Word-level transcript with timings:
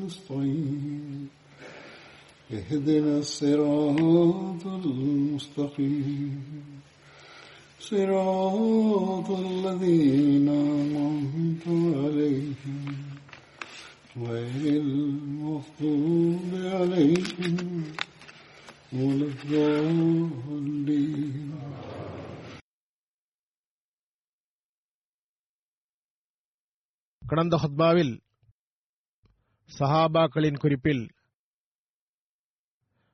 نستعين 0.00 1.28
اهدنا 2.52 3.18
الصراط 3.18 4.62
المستقيم 4.66 6.42
صراط 7.80 9.28
الذين 9.30 10.48
أنعمت 10.48 11.64
عليهم 11.96 12.84
غير 14.18 14.82
المغضوب 14.82 16.50
عليهم 16.74 17.84
ولا 18.92 19.26
الضالين 19.26 20.46
கடந்த 27.22 27.54
ஹுத்பாவில் 27.56 28.12
சஹாபாக்களின் 29.79 30.59
குறிப்பில் 30.59 31.07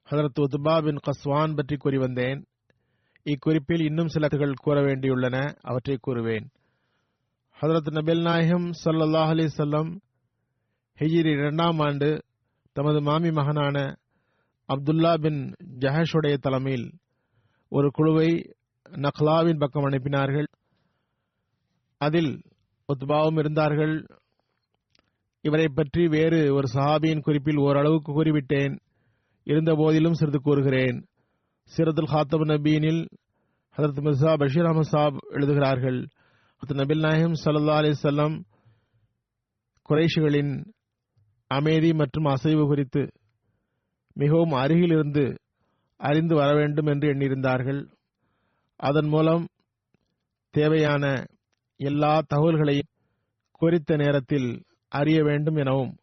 ஹதரத் 0.10 0.40
உத்பா 0.40 0.84
பின் 0.84 1.00
கஸ்வான் 1.08 1.56
பற்றி 1.56 1.76
கூறி 1.76 1.98
வந்தேன். 1.98 2.46
இக்குறிப்பில் 3.24 3.84
இன்னும் 3.84 4.08
சில 4.08 4.28
கருத்துகள் 4.28 4.54
கூற 4.54 4.82
வேண்டியுள்ளன. 4.82 5.56
அவற்றை 5.62 5.98
கூறுவேன். 6.08 6.46
ஹதரத் 7.62 7.92
நபில் 7.92 8.22
நாயகம் 8.22 8.72
சல்லாஹ் 8.86 9.28
அலி 9.28 9.46
சொல்லம் 9.58 10.00
ஹிஜிரி 11.00 11.32
இரண்டாம் 11.32 11.80
ஆண்டு 11.80 12.24
தமது 12.72 13.02
மாமி 13.02 13.32
மகனான 13.32 13.98
அப்துல்லா 14.68 15.22
பின் 15.22 15.54
ஜஹஷுடைய 15.80 16.38
தலைமையில் 16.38 16.92
ஒரு 17.70 17.92
குழுவை 17.92 18.56
நக்லாவின் 18.90 19.60
பக்கம் 19.60 19.84
அனுப்பினார்கள். 19.84 20.48
அதில் 21.98 22.42
உத்பாவும் 22.88 23.38
இருந்தார்கள். 23.38 24.06
இவரை 25.42 25.68
பற்றி 25.68 26.08
வேறு 26.08 26.54
ஒரு 26.54 26.68
சஹாபியின் 26.74 27.22
குறிப்பில் 27.22 27.58
ஓரளவுக்கு 27.58 28.12
கூறிவிட்டேன். 28.12 28.80
இருந்த 29.44 29.76
போதிலும் 29.76 30.14
சிறிது 30.14 30.40
கூறுகிறேன். 30.42 31.06
சீரத்துல் 31.78 32.12
ஹாத்தப் 32.12 32.46
நபீனில் 32.46 33.08
ஹதரத் 33.78 34.04
மிர்சா 34.06 34.38
பஷீர் 34.38 34.66
அஹமது 34.66 34.82
சாப் 34.82 35.18
எழுதுகிறார்கள். 35.30 36.08
ஹத் 36.62 36.76
நபில் 36.76 37.00
நாயகம் 37.00 37.34
சல்லா 37.34 37.76
அலி 37.76 37.94
சொல்லம் 38.04 38.42
குறைஷிகளின் 39.90 40.66
அமைதி 41.48 41.94
மற்றும் 41.94 42.26
அசைவு 42.26 42.66
குறித்து 42.66 43.08
மிகவும் 44.14 44.52
அருகில் 44.52 44.90
இருந்து 44.90 45.38
அறிந்து 45.98 46.36
வர 46.36 46.56
வேண்டும் 46.56 46.86
என்று 46.86 47.14
எண்ணியிருந்தார்கள். 47.14 47.88
அதன் 48.76 49.08
மூலம் 49.08 49.48
தேவையான 50.52 51.26
எல்லா 51.76 52.22
தகவல்களையும் 52.36 52.92
குறித்த 53.52 53.96
நேரத்தில் 53.96 54.64
அறிய 54.90 55.24
வேண்டும் 55.24 55.56
எனவும் 55.56 55.96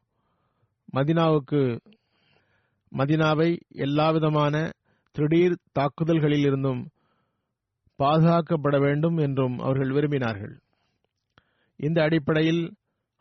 மதினாவுக்கு 0.93 1.81
மதினாவை 2.97 3.61
எல்லாவிதமான 3.69 4.71
திடீர் 5.13 5.59
தாக்குதல்களில் 5.73 6.45
இருந்தும் 6.45 6.89
பாதுகாக்கப்பட 7.99 8.81
வேண்டும் 8.81 9.17
என்றும் 9.17 9.59
அவர்கள் 9.59 9.89
விரும்பினார்கள். 9.89 10.61
இந்த 11.77 12.03
அடிப்படையில் 12.03 12.75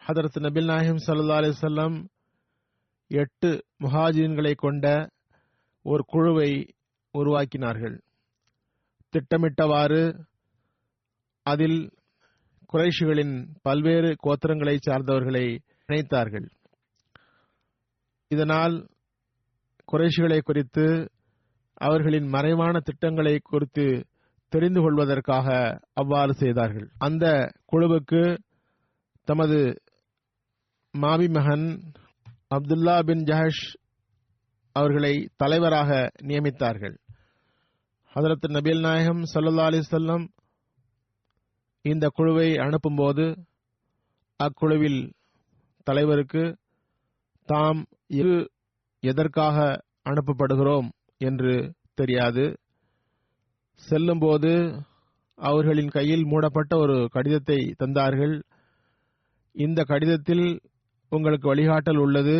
ஹதரத் 0.08 0.40
நபில் 0.40 0.66
நாயகம் 0.66 1.04
சல்லா 1.08 1.38
அலிசல்லாம் 1.42 2.06
எட்டு 3.08 3.66
முஹாஜின்களை 3.80 4.56
கொண்ட 4.56 5.10
ஒரு 5.82 6.04
குழுவை 6.06 6.74
உருவாக்கினார்கள். 7.14 8.00
திட்டமிட்டவாறு 9.14 10.26
அதில் 11.44 11.92
குறைஷிகளின் 12.74 13.48
பல்வேறு 13.62 14.16
கோத்திரங்களை 14.24 14.78
சார்ந்தவர்களை 14.86 15.58
இணைத்தார்கள். 15.88 16.48
இதனால் 18.28 18.90
குறைஷிகளை 19.92 20.40
குறித்து 20.40 21.12
அவர்களின் 21.74 22.28
மறைவான 22.28 22.80
திட்டங்களை 22.80 23.40
குறித்து 23.44 24.06
தெரிந்து 24.50 24.82
கொள்வதற்காக 24.82 25.80
அவ்வாறு 25.94 26.34
செய்தார்கள். 26.34 26.90
அந்த 26.98 27.52
குழுவுக்கு 27.72 28.38
தமது 29.24 29.82
மாபி 30.92 31.28
மகன் 31.28 31.94
அப்துல்லா 32.56 33.04
பின் 33.04 33.24
ஜஹஷ் 33.24 33.74
அவர்களை 34.72 35.30
தலைவராக 35.36 36.12
நியமித்தார்கள். 36.24 36.98
ஹதரத் 38.16 38.48
நபீல் 38.48 38.80
நாயகம் 38.80 39.24
சல்லா 39.34 39.66
அலிசல்லம் 39.70 40.28
இந்த 41.86 42.06
குழுவை 42.08 42.50
அனுப்பும்போது 42.58 43.24
அக்குழுவில் 44.40 45.02
தலைவருக்கு 45.88 46.44
தாம் 47.50 47.82
இரு 48.20 48.36
எதற்காக 49.04 49.58
அனுப்பப்படுகிறோம் 50.10 50.88
என்று 51.18 51.54
தெரியாது. 51.96 52.46
செல்லும்போது 53.82 54.52
அவர்களின் 55.38 55.88
கையில் 55.88 56.26
மூடப்பட்ட 56.26 56.74
ஒரு 56.78 56.98
கடிதத்தை 57.12 57.60
தந்தார்கள். 57.80 58.36
இந்த 59.56 59.80
கடிதத்தில் 59.84 60.48
உங்களுக்கு 61.12 61.56
வழிகாட்டல் 61.56 61.98
உள்ளது. 61.98 62.38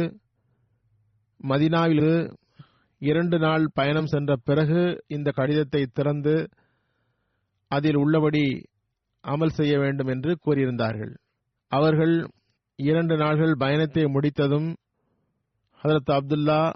மதினாவில் 1.44 2.08
இரண்டு 3.02 3.38
நாள் 3.40 3.64
பயணம் 3.74 4.06
சென்ற 4.06 4.34
பிறகு 4.44 4.82
இந்த 5.08 5.30
கடிதத்தை 5.32 5.82
திறந்து 5.94 6.36
அதில் 7.72 7.96
உள்ளபடி 7.96 8.46
அமல் 9.24 9.50
செய்ய 9.50 9.80
வேண்டும் 9.80 10.08
என்று 10.08 10.38
கூறியிருந்தார்கள். 10.46 11.16
அவர்கள் 11.68 12.28
இரண்டு 12.76 13.18
நாள்கள் 13.18 13.56
பயணத்தை 13.58 14.06
முடித்ததும் 14.06 14.76
ஹதரத் 15.84 16.12
அப்துல்லா 16.12 16.74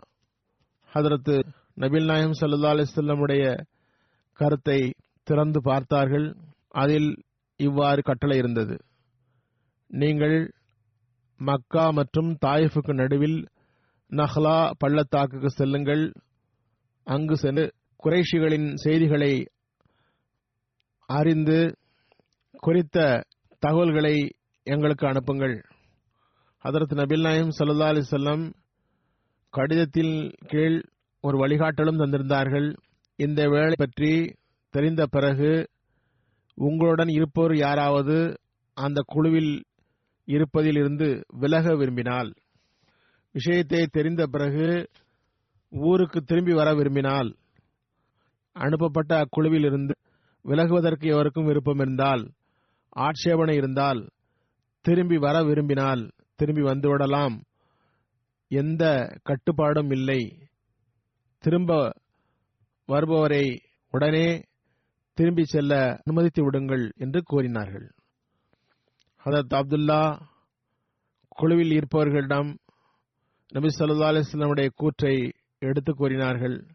ஹதரத்து 0.93 1.43
நபில் 1.77 2.05
நாயம் 2.05 2.37
சல்லா 2.41 2.69
அலிசல்லமுடைய 2.73 3.57
கருத்தை 4.33 4.93
திறந்து 5.23 5.61
பார்த்தார்கள். 5.61 6.35
அதில் 6.69 7.23
இவ்வாறு 7.55 8.01
கட்டளை 8.01 8.37
இருந்தது. 8.37 8.77
நீங்கள் 9.87 10.53
மக்கா 11.37 11.89
மற்றும் 11.89 12.37
தாயிஃபுக்கு 12.45 12.93
நடுவில் 12.93 13.47
நஹ்லா 14.11 14.71
பள்ளத்தாக்குக்கு 14.77 15.49
செல்லுங்கள். 15.49 16.11
அங்கு 17.03 17.37
சென்று 17.37 17.73
குறைஷிகளின் 18.03 18.73
செய்திகளை 18.73 19.47
அறிந்து 21.09 21.75
குறித்த 22.63 22.97
தகவல்களை 23.63 24.15
எங்களுக்கு 24.67 25.07
அனுப்புங்கள். 25.07 25.55
ஹதரத் 26.65 26.95
நபில் 26.95 27.21
நாயம் 27.21 27.51
சல்லா 27.57 27.87
அலி 27.87 28.01
சொல்லம் 28.11 28.43
கடிதத்தின் 29.53 30.13
கீழ் 30.47 30.77
ஒரு 31.23 31.37
வழிகாட்டலும் 31.37 32.01
தந்திருந்தார்கள். 32.01 32.67
இந்த 33.19 33.41
வேலை 33.49 33.75
பற்றி 33.77 34.11
தெரிந்த 34.73 35.05
பிறகு 35.05 35.51
உங்களுடன் 36.57 37.07
இருப்போர் 37.07 37.53
யாராவது 37.57 38.17
அந்த 38.77 38.99
குழுவில் 39.05 39.53
இருப்பதில் 40.27 40.75
இருந்து 40.75 41.07
விலக 41.39 41.75
விரும்பினால் 41.75 42.29
விஷயத்தை 43.35 43.87
தெரிந்த 43.91 44.25
பிறகு 44.25 44.67
ஊருக்கு 45.71 46.19
திரும்பி 46.21 46.53
வர 46.53 46.69
விரும்பினால் 46.73 47.29
அனுப்பப்பட்ட 48.55 49.11
அக்குழுவில் 49.23 49.65
இருந்து 49.65 49.93
விலகுவதற்கு 50.45 51.05
எவருக்கும் 51.05 51.45
விருப்பம் 51.45 51.79
இருந்தால் 51.79 52.23
ஆட்சேபனை 52.89 53.55
இருந்தால் 53.55 54.09
திரும்பி 54.81 55.17
வர 55.17 55.43
விரும்பினால் 55.43 56.11
திரும்பி 56.35 56.61
வந்துவிடலாம். 56.61 57.41
எந்த 58.47 59.13
கட்டுப்பாடும் 59.23 59.91
இல்லை. 59.91 60.37
திரும்ப 61.39 61.93
வருபவரை 62.85 63.59
உடனே 63.91 64.41
திரும்பி 65.13 65.45
செல்ல 65.45 66.01
அனுமதித்து 66.05 66.43
விடுங்கள் 66.43 66.91
என்று 66.97 67.21
கூறினார்கள். 67.23 67.91
ஹதரத் 69.25 69.53
அப்துல்லா 69.53 70.21
குழுவில் 71.27 71.69
இருப்பவர்களிடம் 71.69 72.57
நபி 73.49 73.67
சொல்லா 73.67 74.11
அலிஸ்லமுடைய 74.11 74.69
கூற்றை 74.75 75.33
எடுத்து 75.59 75.93
கூறினார்கள். 75.93 76.67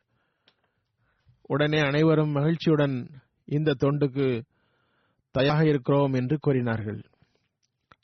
உடனே 1.42 1.78
அனைவரும் 1.78 2.30
மகிழ்ச்சியுடன் 2.30 3.10
இந்த 3.44 3.74
தொண்டுக்கு 3.80 4.42
தயாக 5.38 5.60
இருக்கிறோம் 5.66 6.12
என்று 6.12 6.36
கூறினார்கள். 6.38 7.00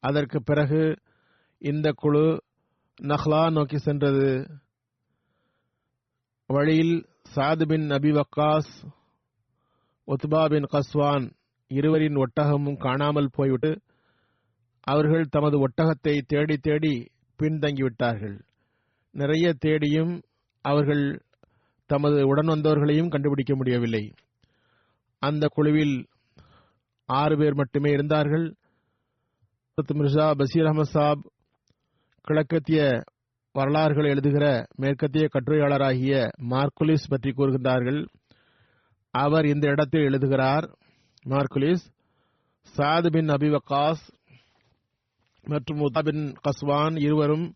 அதற்கு 0.01 0.39
பிறகு 0.43 0.83
இந்த 1.63 1.89
குழு 1.97 2.27
நஹ்லா 3.01 3.43
நோக்கி 3.51 3.79
சென்றது. 3.79 4.29
வழியில் 6.51 6.95
சாது 7.35 7.65
பின் 7.67 7.87
நபி 7.87 8.11
வக்காஸ் 8.11 8.73
உத்பா 10.09 10.43
பின் 10.49 10.69
கஸ்வான் 10.73 11.27
இருவரின் 11.71 12.17
ஒட்டகமும் 12.17 12.77
காணாமல் 12.77 13.35
போய்விட்டு 13.35 13.73
அவர்கள் 14.87 15.25
தமது 15.31 15.57
ஒட்டகத்தை 15.67 16.15
தேடி 16.27 16.57
தேடி 16.57 16.95
பின்தங்கிவிட்டார்கள். 17.39 18.37
நிறைய 19.15 19.47
தேடியும் 19.59 20.15
அவர்கள் 20.65 21.05
தமது 21.91 22.27
உடன் 22.27 22.47
வந்தவர்களையும் 22.47 23.09
கண்டுபிடிக்க 23.09 23.53
முடியவில்லை. 23.57 24.05
அந்த 25.23 25.45
குழுவில் 25.47 25.97
ஆறு 27.09 27.37
பேர் 27.37 27.55
மட்டுமே 27.55 27.91
இருந்தார்கள். 27.91 28.55
மிர்சா 29.95 30.27
பசீர் 30.39 30.69
அகமது 30.69 30.93
சாப் 30.95 31.23
கிழக்கத்திய 32.25 33.03
வரலாறுகளை 33.53 34.11
எழுதுகிற 34.11 34.67
மேற்கத்திய 34.77 35.29
கட்டுரையாளராகிய 35.35 36.29
மார்க்குலிஸ் 36.51 37.09
பற்றி 37.09 37.31
கூறுகின்றார்கள். 37.31 38.07
அவர் 39.11 39.45
இந்த 39.45 39.69
இடத்தில் 39.69 40.01
எழுதுகிறார் 40.01 40.67
மார்க்குலிஸ் 41.29 41.85
சாத் 42.77 43.09
பின் 43.11 43.27
அபிவகாஸ் 43.27 44.05
மற்றும் 45.43 45.81
உதாபின் 45.81 46.03
பின் 46.03 46.35
கஸ்வான் 46.49 47.01
இருவரும் 47.01 47.55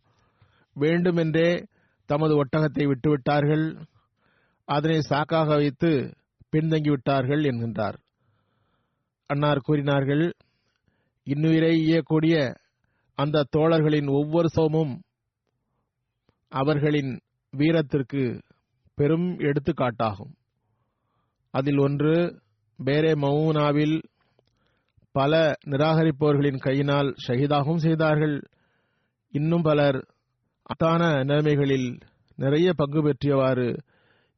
வேண்டுமென்றே 0.75 1.67
தமது 2.07 2.45
ஒட்டகத்தை 2.45 2.93
விட்டுவிட்டார்கள். 2.93 3.67
அதனை 4.65 4.99
சாக்காக 5.09 5.47
வைத்து 5.47 6.15
பின்தங்கிவிட்டார்கள் 6.57 7.43
என்கின்றார். 7.51 7.95
அன்னார் 9.31 9.67
கூறினார்கள் 9.67 10.25
இன்னுயிரை 11.27 11.73
இயக்கூடிய 11.87 12.37
அந்த 13.19 13.47
தோழர்களின் 13.57 14.09
ஒவ்வொரு 14.11 14.49
சோமும் 14.57 14.93
அவர்களின் 16.53 17.13
வீரத்திற்கு 17.53 18.23
பெரும் 18.99 19.29
எடுத்துக்காட்டாகும். 19.39 20.33
அதில் 21.55 21.79
ஒன்று 21.79 22.15
பேரே 22.79 23.13
மவுனாவில் 23.25 23.97
பல 25.15 25.33
நிராகரிப்பவர்களின் 25.67 26.59
கையினால் 26.59 27.11
ஷஹீதாகவும் 27.27 27.85
செய்தார்கள். 27.87 28.37
இன்னும் 29.35 29.63
பலர் 29.63 29.99
அத்தான 30.63 31.03
நிலைமைகளில் 31.23 31.89
நிறைய 32.39 32.69
பங்கு 32.77 33.01
பெற்றியவாறு 33.03 33.69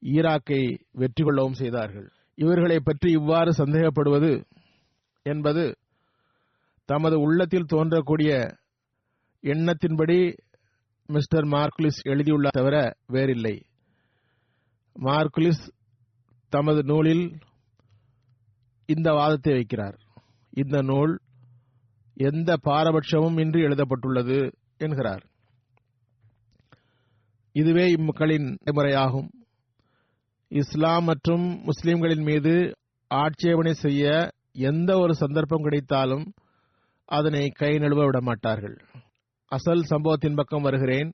ஈராக்கை 0.02 0.62
வெற்றி 0.92 1.22
கொள்ளவும் 1.24 1.60
செய்தார்கள். 1.62 2.08
இவர்களை 2.38 2.78
பற்றி 2.80 3.08
இவ்வாறு 3.10 3.50
சந்தேகப்படுவது 3.52 4.32
என்பது 5.24 5.76
தமது 6.84 7.20
உள்ளத்தில் 7.20 7.66
தோன்றக்கூடிய 7.72 8.56
எண்ணத்தின்படி 9.42 10.36
மிஸ்டர் 11.06 11.44
மார்க்குலிஸ் 11.44 12.00
எழுதியுள்ள 12.02 12.48
தவிர 12.52 12.96
வேறில்லை. 13.06 13.66
மார்க்குலிஸ் 15.00 15.64
தமது 16.48 16.82
நூலில் 16.82 17.38
இந்த 18.86 19.12
வாதத்தை 19.12 19.52
வைக்கிறார். 19.52 19.98
இந்த 20.50 20.82
நூல் 20.82 21.20
எந்த 22.14 22.56
பாரபட்சமும் 22.64 23.40
இன்றி 23.40 23.60
எழுதப்பட்டுள்ளது 23.60 24.52
என்கிறார். 24.76 25.24
இதுவே 27.52 27.92
இம்மக்களின் 27.92 28.56
நடைமுறையாகும். 28.64 29.28
இஸ்லாம் 30.48 31.04
மற்றும் 31.04 31.62
முஸ்லிம்களின் 31.62 32.22
மீது 32.22 32.74
ஆட்சேபனை 33.08 33.72
செய்ய 33.72 34.30
எந்த 34.56 34.98
ஒரு 34.98 35.14
சந்தர்ப்பம் 35.14 35.62
கிடைத்தாலும் 35.62 36.32
அதனை 37.04 37.48
கை 37.48 37.78
நழுவ 37.78 38.04
விட 38.04 38.20
மாட்டார்கள். 38.20 38.76
அசல் 39.46 39.82
சம்பவத்தின் 39.82 40.34
பக்கம் 40.34 40.62
வருகிறேன். 40.62 41.12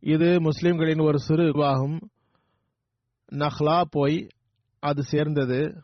இது 0.00 0.40
முஸ்லிம்களின் 0.40 0.98
ஒரு 0.98 1.18
சிறு 1.18 1.44
விவாகம். 1.44 1.98
நஹ்லா 3.32 3.82
போய் 3.90 4.26
அது 4.80 5.02
சேர்ந்தது. 5.02 5.82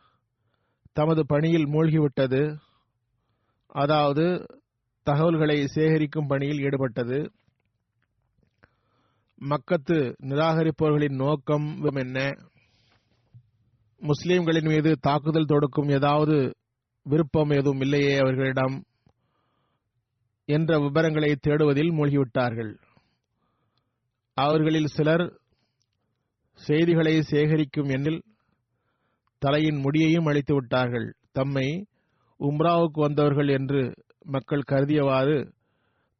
தமது 0.92 1.26
பணியில் 1.26 1.66
மூழ்கிவிட்டது. 1.66 2.56
அதாவது 3.66 4.46
தகவல்களை 5.02 5.66
சேகரிக்கும் 5.66 6.26
பணியில் 6.26 6.58
ஈடுபட்டது. 6.58 7.30
மக்கத்து 9.40 10.14
நிராகரிப்பவர்களின் 10.22 11.14
நோக்கம் 11.14 11.82
என்ன? 11.94 12.32
முஸ்லிம்களின் 14.02 14.68
மீது 14.72 14.90
தாக்குதல் 15.00 15.50
தொடுக்கும் 15.52 15.88
ஏதாவது 15.88 16.36
விருப்பம் 17.06 17.50
எதுவும் 17.50 17.80
இல்லையே 17.80 18.14
அவர்களிடம் 18.18 18.76
என்ற 20.48 20.78
விவரங்களை 20.78 21.30
தேடுவதில் 21.36 21.92
மூழ்கிவிட்டார்கள். 21.92 22.72
அவர்களில் 24.36 24.92
சிலர் 24.96 25.24
செய்திகளை 26.60 27.14
சேகரிக்கும் 27.30 27.90
எண்ணில் 27.96 28.20
தலையின் 29.42 29.80
முடியையும் 29.84 30.28
அழித்து 30.30 30.54
விட்டார்கள். 30.54 31.08
தம்மை 31.32 31.68
உம்ராவுக்கு 32.40 33.00
வந்தவர்கள் 33.00 33.50
என்று 33.58 33.82
மக்கள் 34.26 34.68
கருதியவாறு 34.70 35.36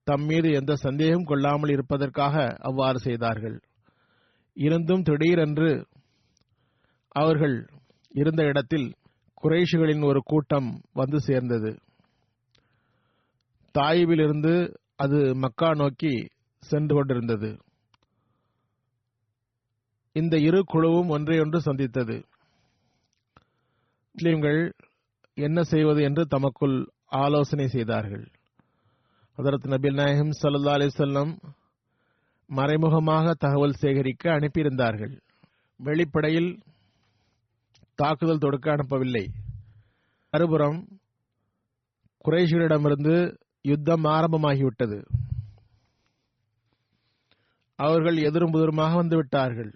தம் 0.06 0.24
மீது 0.24 0.48
எந்த 0.50 0.72
சந்தேகம் 0.76 1.28
கொள்ளாமல் 1.30 1.70
இருப்பதற்காக 1.70 2.36
அவ்வாறு 2.68 2.98
செய்தார்கள். 2.98 3.56
இருந்தும் 4.56 5.02
திடீரென்று 5.02 5.70
அவர்கள் 7.12 7.68
இருந்த 8.08 8.44
இடத்தில் 8.44 8.94
குறைஷிகளின் 9.42 10.04
ஒரு 10.04 10.22
கூட்டம் 10.22 10.80
வந்து 10.92 11.20
சேர்ந்தது. 11.20 11.78
தாயிபிலிருந்து 13.78 14.74
அது 14.96 15.34
மக்கா 15.34 15.74
நோக்கி 15.74 16.28
சென்று 16.58 16.94
கொண்டிருந்தது. 16.94 17.58
இந்த 20.12 20.38
இரு 20.38 20.64
குழுவும் 20.64 21.08
ஒன்றையொன்று 21.08 21.60
சந்தித்தது. 21.60 22.24
முஸ்லீம்கள் 24.14 24.72
என்ன 25.34 25.62
செய்வது 25.62 26.02
என்று 26.02 26.26
தமக்குள் 26.26 26.90
ஆலோசனை 27.06 27.68
செய்தார்கள். 27.68 28.30
அதரத் 29.36 29.66
நபில் 29.66 29.94
நாயகம் 29.94 30.30
சல்லா 30.42 30.72
அலிசல்லம் 30.78 31.36
மறைமுகமாக 32.46 33.34
தகவல் 33.34 33.72
சேகரிக்க 33.72 34.38
அனுப்பியிருந்தார்கள். 34.38 35.20
வெளிப்படையில் 35.76 36.58
தாக்குதல் 37.94 38.38
தொடுக்க 38.38 38.76
அனுப்பவில்லை. 38.76 39.28
மறுபுறம் 40.30 40.88
குறைஷிகளிடமிருந்து 42.24 43.36
யுத்தம் 43.62 44.04
ஆரம்பமாகிவிட்டது. 44.04 45.04
அவர்கள் 47.76 48.16
எதிரும் 48.16 48.52
புதிருமாக 48.52 48.92
வந்துவிட்டார்கள். 49.02 49.72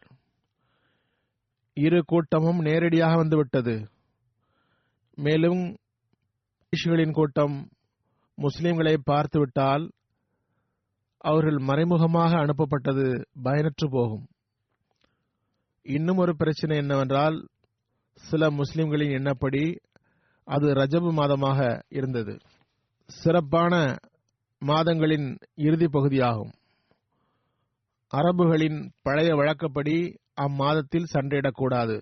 இரு 1.75 2.03
கூட்டமும் 2.07 2.59
நேரடியாக 2.59 3.17
வந்துவிட்டது. 3.17 3.91
மேலும் 5.15 5.77
குறைஷிகளின் 6.73 7.13
கூட்டம் 7.13 7.69
முஸ்லிம்களை 8.39 8.97
பார்த்துவிட்டால் 9.05 9.91
அவர்கள் 11.19 11.59
மறைமுகமாக 11.59 12.37
அனுப்பப்பட்டது 12.37 13.25
பயனற்று 13.45 13.87
போகும். 13.91 14.27
இன்னும் 15.83 16.17
ஒரு 16.17 16.37
பிரச்சனை 16.37 16.77
என்னவென்றால் 16.77 17.49
சில 18.17 18.51
முஸ்லிம்களின் 18.51 19.11
எண்ணப்படி 19.11 19.79
அது 20.45 20.75
ரஜபு 20.75 21.11
மாதமாக 21.13 21.83
இருந்தது. 21.89 22.39
சிறப்பான 23.09 23.97
மாதங்களின் 24.59 25.39
இறுதி 25.55 25.89
பகுதியாகும். 25.89 26.53
அரபுகளின் 28.13 28.91
பழைய 29.03 29.35
வழக்கப்படி 29.35 29.97
அம்மாதத்தில் 30.41 31.11
சண்டையிடக்கூடாது. 31.13 31.97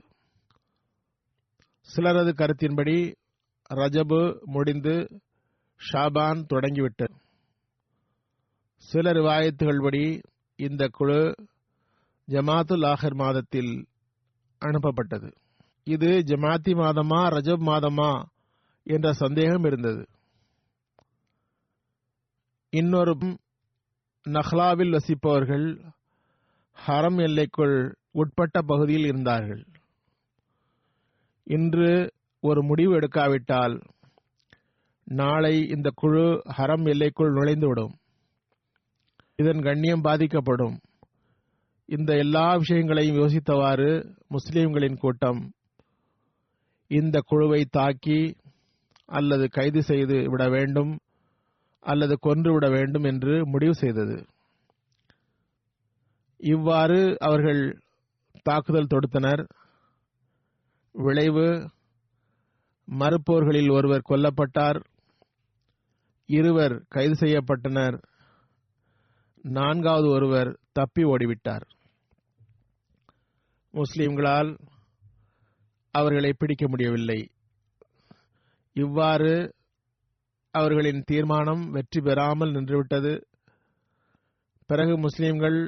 சிலரது 1.88 2.32
கருத்தின்படி 2.32 3.14
ரஜபு 3.70 4.40
முடிந்து 4.44 5.20
ஷாபான் 5.80 6.44
தொடங்கிவிட்டது 6.46 7.14
சில 8.76 9.12
ரிவாயத்துகள்படி 9.12 10.22
இந்த 10.58 10.88
குழு 10.92 11.34
ஜமாத்துல் 12.28 12.84
ஆஹர் 12.86 13.14
மாதத்தில் 13.14 13.86
அனுப்பப்பட்டது. 14.62 15.30
இது 15.86 16.06
ஜமாத்தி 16.06 16.72
மாதமா 16.72 17.18
ரஜப் 17.28 17.64
மாதமா 17.66 18.24
என்ற 18.82 19.12
சந்தேகம் 19.12 19.64
இருந்தது. 19.64 20.06
இன்னொரு 22.70 23.18
நஹ்லாவில் 24.28 24.98
வசிப்பவர்கள் 24.98 25.92
ஹரம் 26.86 27.20
எல்லைக்குள் 27.22 27.96
உட்பட்ட 28.10 28.60
பகுதியில் 28.60 29.04
இருந்தார்கள். 29.04 29.66
இன்று 31.44 32.12
ஒரு 32.40 32.62
முடிவு 32.62 32.94
எடுக்காவிட்டால் 32.94 33.80
நாளை 35.04 35.68
இந்த 35.68 35.90
குழு 35.94 36.42
ஹரம் 36.58 36.88
எல்லைக்குள் 36.88 37.34
நுழைந்துவிடும். 37.34 37.94
இதன் 39.36 39.62
கண்ணியம் 39.62 40.00
பாதிக்கப்படும். 40.00 40.80
இந்த 41.86 42.16
எல்லா 42.16 42.54
விஷயங்களையும் 42.54 43.16
யோசித்தவாறு 43.16 44.16
முஸ்லிம்களின் 44.28 44.96
கூட்டம் 44.96 45.52
இந்த 46.86 47.20
குழுவை 47.26 47.64
தாக்கி 47.64 48.36
அல்லது 49.06 49.48
கைது 49.48 49.82
செய்து 49.82 50.30
விட 50.30 50.48
வேண்டும் 50.48 50.98
அல்லது 51.80 52.18
கொன்று 52.18 52.52
விட 52.52 52.68
வேண்டும் 52.68 53.02
என்று 53.02 53.46
முடிவு 53.46 53.74
செய்தது. 53.74 54.26
இவ்வாறு 56.36 57.16
அவர்கள் 57.20 57.82
தாக்குதல் 58.42 58.86
தொடுத்தனர். 58.86 59.48
விளைவு 60.92 61.70
மறுப்போர்களில் 62.90 63.72
ஒருவர் 63.72 64.02
கொல்லப்பட்டார். 64.08 64.84
இருவர் 66.26 66.84
கைது 66.88 67.26
செய்யப்பட்டனர். 67.26 68.02
நான்காவது 69.42 70.08
ஒருவர் 70.08 70.58
தப்பி 70.72 71.04
ஓடிவிட்டார். 71.04 71.62
முஸ்லிம்களால் 73.72 74.58
அவர்களை 75.98 76.30
பிடிக்க 76.32 76.64
முடியவில்லை. 76.68 77.20
இவ்வாறு 78.76 79.32
அவர்களின் 80.54 81.00
தீர்மானம் 81.10 81.62
வெற்றி 81.70 82.00
பெறாமல் 82.00 82.52
நின்றுவிட்டது. 82.54 83.12
பிறகு 84.70 84.94
முஸ்லிம்கள் 84.98 85.58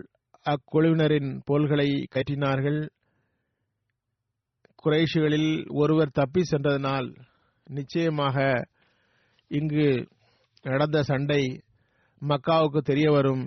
அக்குழுவினரின் 0.47 1.30
போல்களை 1.45 1.88
கற்றினார்கள் 2.14 2.80
குறைஷிகளில் 4.83 5.50
ஒருவர் 5.83 6.16
தப்பி 6.18 6.42
சென்றதனால் 6.42 7.09
நிச்சயமாக 7.66 8.37
இங்கு 9.50 9.88
நடந்த 10.64 10.99
சண்டை 11.02 11.42
மக்காவுக்கு 12.23 12.80
தெரிய 12.90 13.09
வரும். 13.11 13.45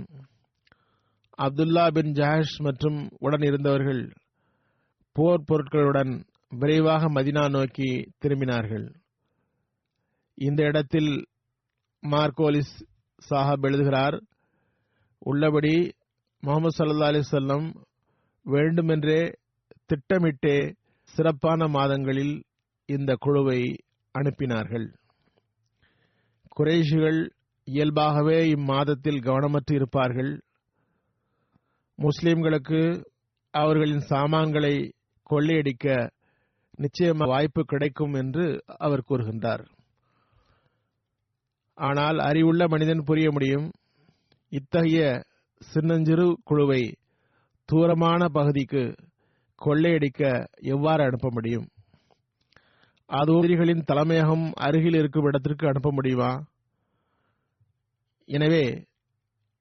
அப்துல்லா 1.40 1.86
பின் 1.98 2.12
ஜஹஷ் 2.12 2.56
மற்றும் 2.58 2.98
உடன் 3.20 3.46
இருந்தவர்கள் 3.50 4.02
போர் 5.16 5.48
பொருட்களுடன் 5.50 6.12
விரைவாக 6.50 7.10
மதினா 7.10 7.50
நோக்கி 7.50 8.12
திரும்பினார்கள். 8.22 8.94
இந்த 10.34 10.64
இடத்தில் 10.64 11.28
மார்கோலிஸ் 12.02 12.76
சாஹப் 13.30 13.62
எழுதுகிறார் 13.62 14.24
உள்ளபடி 15.18 15.96
முகமது 16.40 16.78
சல்லா 16.78 17.08
அலிசல்லம் 17.08 17.74
வேண்டுமென்றே 18.44 19.40
திட்டமிட்டே 19.86 20.74
சிறப்பான 21.04 21.68
மாதங்களில் 21.68 22.44
இந்த 22.86 23.16
குழுவை 23.20 23.76
அனுப்பினார்கள். 24.20 24.94
குறைஷிகள் 26.58 27.30
இயல்பாகவே 27.64 28.54
இம்மாதத்தில் 28.54 29.22
கவனமற்று 29.22 29.74
இருப்பார்கள். 29.74 30.42
முஸ்லிம்களுக்கு 31.98 33.06
அவர்களின் 33.52 34.00
சாமான்களை 34.00 34.94
கொள்ளையடிக்க 35.24 36.18
நிச்சயமாக 36.80 37.32
வாய்ப்பு 37.32 37.62
கிடைக்கும் 37.64 38.14
என்று 38.14 38.46
அவர் 38.78 39.08
கூறுகின்றார். 39.10 39.64
ஆனால் 41.78 42.18
அறிவுள்ள 42.20 42.64
மனிதன் 42.68 43.04
புரிய 43.04 43.28
முடியும். 43.32 43.68
இத்தகைய 44.52 45.02
சின்னஞ்சிறு 45.62 46.28
குழுவை 46.44 46.82
தூரமான 47.70 48.22
பகுதிக்கு 48.28 48.84
கொள்ளையடிக்க 49.62 50.22
எவ்வாறு 50.74 51.02
அனுப்ப 51.04 51.28
முடியும்? 51.32 51.68
அதுவரிகளின் 53.10 53.86
தலைமையகம் 53.86 54.46
அருகில் 54.66 54.96
இருக்கும் 54.96 55.26
இடத்திற்கு 55.26 55.66
அனுப்ப 55.68 55.92
முடியுமா? 55.92 56.32
எனவே 58.30 58.66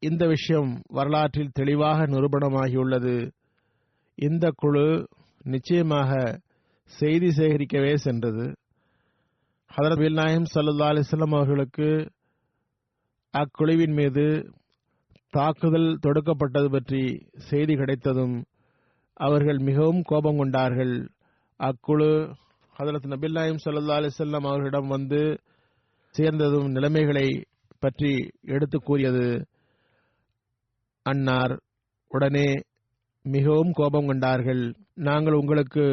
இந்த 0.03 0.27
விஷயம் 0.27 0.71
வரலாற்றில் 0.89 1.55
தெளிவாக 1.55 2.07
நிரூபணமாகியுள்ளது. 2.07 3.15
இந்த 4.19 4.47
குழு 4.57 4.87
நிச்சயமாக 5.45 6.11
செய்தி 6.89 7.27
சேகரிக்கவே 7.27 7.95
சென்றது. 7.95 8.45
ஹதரத் 9.77 10.01
பில் 10.01 10.13
நாயம் 10.13 10.47
சல்லா 10.55 10.87
அலிஸ்லாம் 10.93 11.37
அவர்களுக்கு 11.37 11.89
அக்குழுவின் 13.35 13.95
மீது 13.95 14.53
தாக்குதல் 15.31 15.99
தொடுக்கப்பட்டது 16.07 16.69
பற்றி 16.71 17.03
செய்தி 17.39 17.75
கிடைத்ததும் 17.75 18.45
அவர்கள் 19.13 19.59
மிகவும் 19.59 20.03
கோபம் 20.03 20.37
கொண்டார்கள். 20.37 20.95
அக்குழு 21.61 22.11
ஹதரத் 22.79 23.11
நபில் 23.13 23.33
நாயம் 23.33 23.63
சல்லா 23.65 23.97
அலிசல்லாம் 23.99 24.47
அவர்களிடம் 24.49 24.89
வந்து 24.89 25.41
சேர்ந்ததும் 26.15 26.69
நிலைமைகளை 26.71 27.29
பற்றி 27.79 28.31
எடுத்து 28.41 28.79
கூறியது. 28.79 29.47
அன்னார் 31.03 31.55
உடனே 32.09 32.49
மிகவும் 33.31 33.73
கோபம் 33.73 34.07
கொண்டார்கள். 34.07 34.63
நாங்கள் 34.95 35.33
உங்களுக்கு 35.33 35.85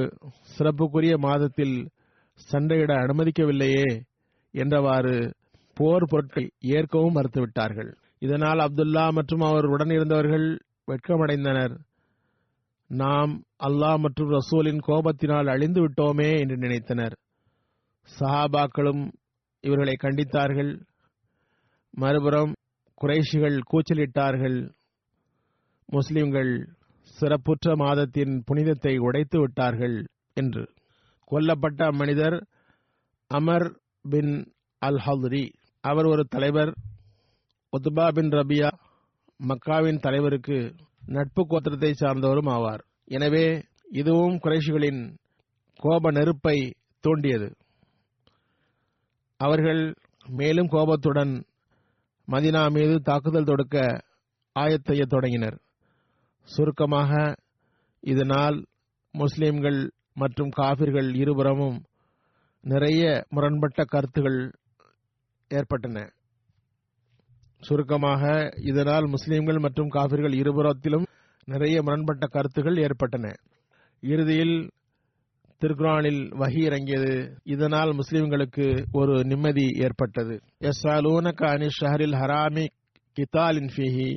சிறப்புக்குரிய 0.58 1.18
மாதத்தில் 1.18 1.90
சண்டையிட 2.52 2.92
அனுமதிக்கவில்லையே 3.04 3.88
என்றவாறு 4.54 5.32
போர் 5.74 6.06
பொருட்கள் 6.10 6.48
ஏற்கவும் 6.60 7.16
மறுத்துவிட்டார்கள். 7.16 7.92
இதனால் 8.20 8.58
அப்துல்லா 8.58 9.12
மற்றும் 9.12 9.40
அவர் 9.40 9.66
உடன் 9.66 9.90
இருந்தவர்கள் 9.90 10.48
வெட்கமடைந்தனர். 10.88 11.76
நாம் 12.90 13.32
அல்லாஹ் 13.64 13.98
மற்றும் 13.98 14.32
ரசூலின் 14.32 14.82
கோபத்தினால் 14.88 15.50
அழிந்து 15.50 15.82
விட்டோமே 15.88 16.30
என்று 16.40 16.56
நினைத்தனர். 16.56 17.16
சஹாபாக்களும் 18.20 19.04
இவர்களை 19.62 19.96
கண்டித்தார்கள். 20.00 20.72
மறுபுறம் 21.90 22.54
குறைஷிகள் 23.02 23.58
கூச்சலிட்டார்கள். 23.72 24.60
முஸ்லிம்கள் 25.90 26.54
சிறப்புற்ற 27.20 27.76
மாதத்தின் 27.76 28.34
புனிதத்தை 28.46 28.94
உடைத்து 28.98 29.40
விட்டார்கள் 29.40 29.98
என்று. 30.34 30.64
கொல்லப்பட்ட 31.32 31.92
மனிதர் 31.92 32.38
அமர் 33.32 33.68
பின் 34.10 34.34
அல் 34.82 35.00
ஹல்ரி 35.06 35.46
அவர் 35.84 36.06
ஒரு 36.06 36.24
தலைவர். 36.30 36.72
ஒத்துபா 37.74 38.08
பின் 38.14 38.30
ரபியா 38.30 38.70
மக்காவின் 39.40 40.00
தலைவருக்கு 40.00 40.58
நட்பு 41.06 41.42
கோத்திரத்தை 41.42 41.92
சார்ந்தவரும் 42.02 42.50
ஆவார். 42.56 42.84
எனவே 43.16 43.46
இதுவும் 43.92 44.38
குறைஷிகளின் 44.44 45.02
கோப 45.80 46.12
நெருப்பை 46.12 46.58
தூண்டியது. 47.04 47.50
அவர்கள் 49.40 49.82
மேலும் 50.26 50.68
கோபத்துடன் 50.68 51.34
மதினா 52.28 52.62
மீது 52.72 52.96
தாக்குதல் 53.02 53.50
தொடுக்க 53.50 53.78
ஆயத்தைய 54.56 55.04
தொடங்கினர். 55.06 55.58
சுருக்கமாக 56.46 57.36
இதனால் 58.00 58.66
முஸ்லிம்கள் 59.12 59.92
மற்றும் 60.14 60.52
காபிர்கள் 60.58 61.16
இருபுறமும் 61.16 61.84
நிறைய 62.62 63.26
முரண்பட்ட 63.30 63.84
கருத்துகள் 63.84 64.52
ஏற்பட்டன. 65.48 66.10
சுருக்கமாக 67.60 68.52
இதனால் 68.62 69.08
முஸ்லிம்கள் 69.08 69.60
மற்றும் 69.60 69.90
காபிர்கள் 69.90 70.34
இருபுறத்திலும் 70.34 71.06
நிறைய 71.46 71.82
முரண்பட்ட 71.82 72.26
கருத்துகள் 72.28 72.78
ஏற்பட்டன. 72.78 73.34
இறுதியில் 74.02 74.70
திருக்குரானில் 75.60 76.22
வகி 76.34 76.62
இறங்கியது. 76.64 77.38
இதனால் 77.44 77.92
முஸ்லிம்களுக்கு 77.92 78.84
ஒரு 78.92 79.24
நிம்மதி 79.24 79.68
ஏற்பட்டது. 79.76 80.40
எஸ் 80.58 80.88
அனி 80.88 81.70
ஷஹரில் 81.82 82.18
ஹராமி 82.22 82.66
கிதாலின் 83.16 83.70
ஃபீஹி. 83.76 84.12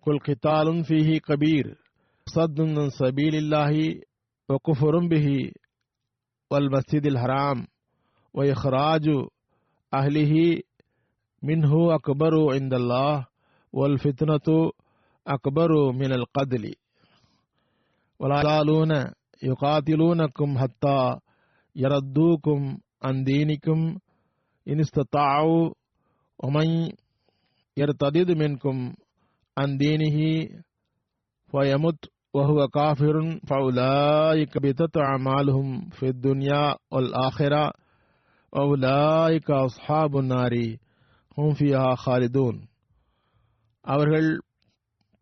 كل 0.00 0.18
قتال 0.18 0.84
فيه 0.84 1.18
كبير 1.20 1.78
صد 2.26 2.60
من 2.60 2.90
سبيل 2.90 3.34
الله 3.34 4.00
وكفر 4.48 4.98
به 5.08 5.52
والمسجد 6.50 7.06
الحرام 7.06 7.66
وإخراج 8.34 9.08
أهله 9.94 10.62
منه 11.42 11.94
أكبر 11.94 12.52
عند 12.54 12.74
الله 12.74 13.26
والفتنة 13.72 14.70
أكبر 15.26 15.92
من 15.92 16.12
القتل. 16.12 16.74
ولا 18.20 18.40
يزالون 18.40 18.92
يقاتلونكم 19.42 20.58
حتى 20.58 21.16
يردوكم 21.76 22.78
عن 23.02 23.24
دينكم 23.24 23.98
إن 24.68 24.80
استطاعوا 24.80 25.70
ومن 26.44 26.92
يرتدد 27.76 28.30
منكم 28.30 28.94
عن 29.59 29.77
دينه 29.77 30.17
ويمت 31.53 32.01
وهو 32.33 32.67
كافر 32.69 33.15
فأولئك 33.47 34.57
بتت 34.57 34.97
أعمالهم 34.99 35.67
في 35.89 36.05
الدنيا 36.05 36.75
والآخرة 36.91 37.71
وأولئك 38.53 39.51
أصحاب 39.51 40.17
النار 40.17 40.53
هم 41.37 41.53
فيها 41.53 41.95
خالدون 41.95 42.55
அவர்கள் 43.85 44.27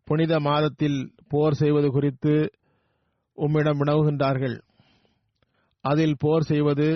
புனித 0.08 0.34
மாதத்தில் 0.40 0.98
போர் 1.28 1.54
செய்வது 1.54 1.88
குறித்து 1.90 2.34
உம்மிடம் 3.38 3.80
வினவுகின்றார்கள் 3.80 4.56
அதில் 5.84 6.16
போர் 6.16 6.42
செய்வது 6.42 6.88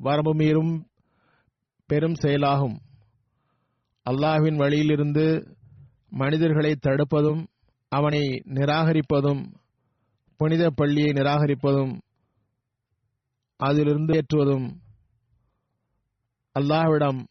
வரம்பு 0.00 0.32
மீறும் 0.34 0.72
பெரும் 1.88 2.14
செயலாகும் 2.14 2.76
அல்லாஹ்வின் 4.06 4.56
வழியிலிருந்து 4.56 5.26
மனிதர்களை 6.13 6.71
தடுப்பதும் 6.71 7.47
அவனை 7.89 8.21
நிராகரிப்பதும் 8.53 9.41
புனித 10.39 10.69
பள்ளியை 10.69 11.09
நிராகரிப்பதும் 11.09 11.93
அதிலிருந்து 13.57 14.13
ஏற்றுவதும் 14.13 14.67
அல்லாஹ்விடம் 16.59 17.25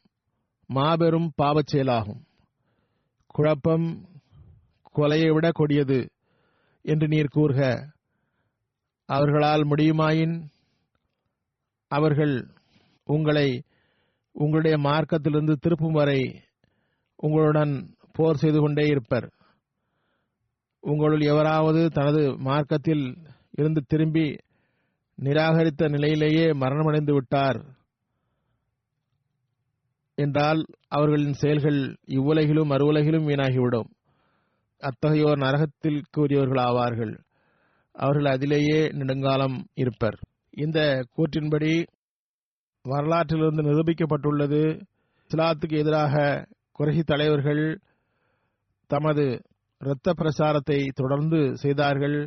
மாபெரும் 0.66 1.32
பாவச் 1.42 1.66
செயலாகும் 1.66 2.22
குழப்பம் 3.26 3.86
கொலையை 4.94 5.32
விட 5.32 5.50
கொடியது 5.50 6.10
என்று 6.82 7.08
நீர் 7.08 7.28
கூறுக. 7.28 7.60
அவர்களால் 9.06 9.68
முடியுமாயின்? 9.68 10.36
அவர்கள் 11.90 12.34
உங்களை 13.04 13.62
உங்களுடைய 14.32 14.76
மார்க்கத்திலிருந்து 14.76 15.54
திருப்பும் 15.62 15.92
வரை 15.92 16.42
உங்களுடன் 17.16 17.94
போர் 18.12 18.36
செய்து 18.36 18.58
கொண்டே 18.60 18.86
இருப்பர். 18.86 19.32
உங்களுள் 20.80 21.20
எவராவது 21.20 21.88
தனது 21.88 22.38
மார்க்கத்தில் 22.38 23.16
இருந்து 23.50 23.82
திரும்பி 23.86 24.36
நிராகரித்த 25.22 25.88
நிலையிலேயே 25.88 26.50
மரணமடைந்து 26.52 27.12
விட்டார். 27.12 27.64
என்றால் 30.14 30.64
அவர்களின் 30.88 31.32
செயல்கள் 31.32 31.96
இவ்வுலகிலும் 32.06 32.70
மறுவுலகிலும் 32.70 33.26
வீணாகிவிடும். 33.26 33.90
அத்தகையோர் 34.80 35.38
நரகத்திற்குரியவர்கள் 35.38 36.60
ஆவார்கள். 36.60 37.18
அவர்கள் 37.92 38.24
அதிலேயே 38.24 38.88
நெடுங்காலம் 38.88 39.66
இருப்பர். 39.74 40.18
இந்த 40.50 41.04
கூற்றின்படி 41.16 41.86
வரலாற்றிலிருந்து 42.88 43.62
நிரூபிக்கப்பட்டுள்ளது. 43.62 44.80
இஸ்லாத்துக்கு 45.28 45.78
எதிராக 45.78 46.46
குறைசி 46.72 47.02
தலைவர்கள் 47.02 47.80
தமது 48.92 49.24
இரத்த 49.80 50.08
பிரசாரத்தை 50.20 50.78
தொடர்ந்து 50.94 51.38
செய்தார்கள். 51.56 52.18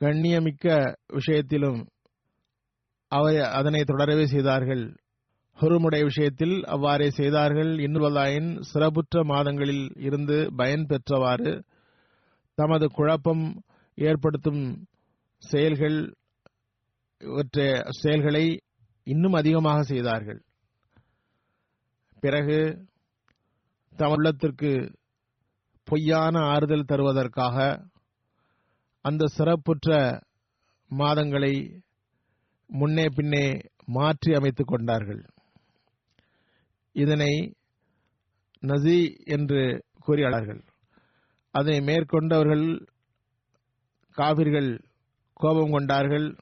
கண்ணியமிக்க 0.00 0.66
விஷயத்திலும் 1.12 1.80
அவை 3.12 3.34
அதனை 3.58 3.80
தொடரவே 3.80 4.24
செய்தார்கள். 4.24 4.84
ஹொருமுடைய 5.58 6.02
விஷயத்தில் 6.02 6.56
அவ்வாறே 6.74 7.08
செய்தார்கள். 7.10 7.70
இன்னுவதாயின் 7.86 8.50
சிறப்புற்ற 8.70 9.22
மாதங்களில் 9.24 9.84
இருந்து 9.98 10.36
பயன் 10.56 10.86
பெற்றவாறு 10.86 11.52
தமது 12.58 12.86
குழப்பம் 12.88 13.44
ஏற்படுத்தும் 13.98 14.62
செயல்கள் 15.42 15.98
இவற்றை 17.20 17.66
செயல்களை 18.02 18.44
இன்னும் 19.06 19.38
அதிகமாக 19.40 19.78
செய்தார்கள். 19.82 20.40
பிறகு 22.22 22.58
தம் 23.96 24.12
உள்ளத்திற்கு 24.14 24.70
பொய்யான 25.84 26.38
ஆறுதல் 26.38 26.88
தருவதற்காக 26.88 27.56
அந்த 29.04 29.24
சிறப்புற்ற 29.36 29.88
மாதங்களை 30.90 31.54
முன்னே 32.70 33.06
பின்னே 33.14 33.60
மாற்றி 33.86 34.34
அமைத்துக் 34.34 34.66
கொண்டார்கள். 34.66 35.22
இதனை 36.92 37.32
நசி 38.62 38.98
என்று 39.24 39.84
கூறினார்கள் 39.98 40.64
அதனை 41.54 41.78
மேற்கொண்டவர்கள் 41.80 42.66
காவிர்கள் 44.10 44.70
கோபம் 45.32 45.70
கொண்டார்கள். 45.70 46.36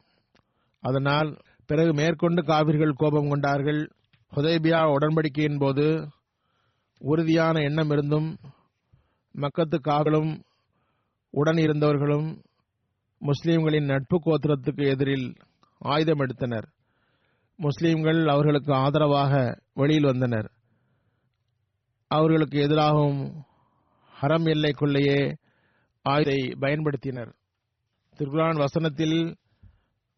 அதனால் 0.82 1.30
பிறகு 1.66 1.92
மேற்கொண்டு 1.92 2.42
காவிர்கள் 2.42 2.92
கோபம் 2.92 3.28
கொண்டார்கள். 3.28 3.82
ஹுதைபியா 4.32 4.80
உடன்படிக்கையின் 4.94 5.58
போது 5.58 5.86
உறுதியான 7.00 7.60
எண்ணம் 7.60 7.90
இருந்தும் 7.90 8.28
மக்கத்து 9.34 9.78
காவலும் 9.82 10.42
உடன் 11.30 11.54
இருந்தவர்களும் 11.54 12.42
முஸ்லீம்களின் 13.20 13.84
நட்பு 13.84 14.20
கோத்திரத்துக்கு 14.20 14.88
எதிரில் 14.88 15.34
ஆயுதம் 15.78 16.18
எடுத்தனர். 16.18 16.68
முஸ்லீம்கள் 17.58 18.26
அவர்களுக்கு 18.26 18.74
ஆதரவாக 18.74 19.62
வெளியில் 19.74 20.04
வந்தனர். 20.04 20.50
அவர்களுக்கு 22.08 22.60
எதிராகவும் 22.60 23.44
ஹரம் 24.20 24.46
எல்லைக்குள்ளேயே 24.46 25.34
ஆயுதை 26.08 26.38
பயன்படுத்தினர். 26.60 27.32
திருக்குரான் 28.18 28.56
வசனத்தில் 28.56 29.36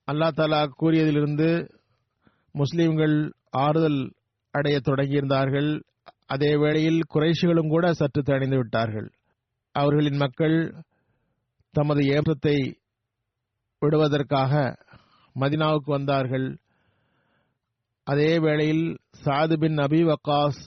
அல்லா 0.06 0.28
தாலா 0.36 0.70
கூறியதிலிருந்து 0.80 1.68
முஸ்லீம்கள் 2.54 3.32
ஆறுதல் 3.50 4.12
அடைய 4.50 4.80
தொடங்கியிருந்தார்கள். 4.84 5.80
அதே 6.30 6.56
வேளையில் 6.56 7.00
குறைஷிகளும் 7.14 7.68
கூட 7.68 7.92
சற்று 7.92 8.22
தணிந்து 8.22 8.56
விட்டார்கள். 8.56 9.08
அவர்களின் 9.74 10.16
மக்கள் 10.16 10.84
தமது 11.74 12.02
ஏற்றத்தை 12.06 12.56
விடுவதற்காக 13.82 14.52
மதினாவுக்கு 15.40 15.90
வந்தார்கள். 15.90 16.58
அதே 18.06 18.38
வேளையில் 18.38 18.86
சாது 19.24 19.56
பின் 19.56 19.76
அபி 19.76 20.00
வக்காஸ் 20.04 20.60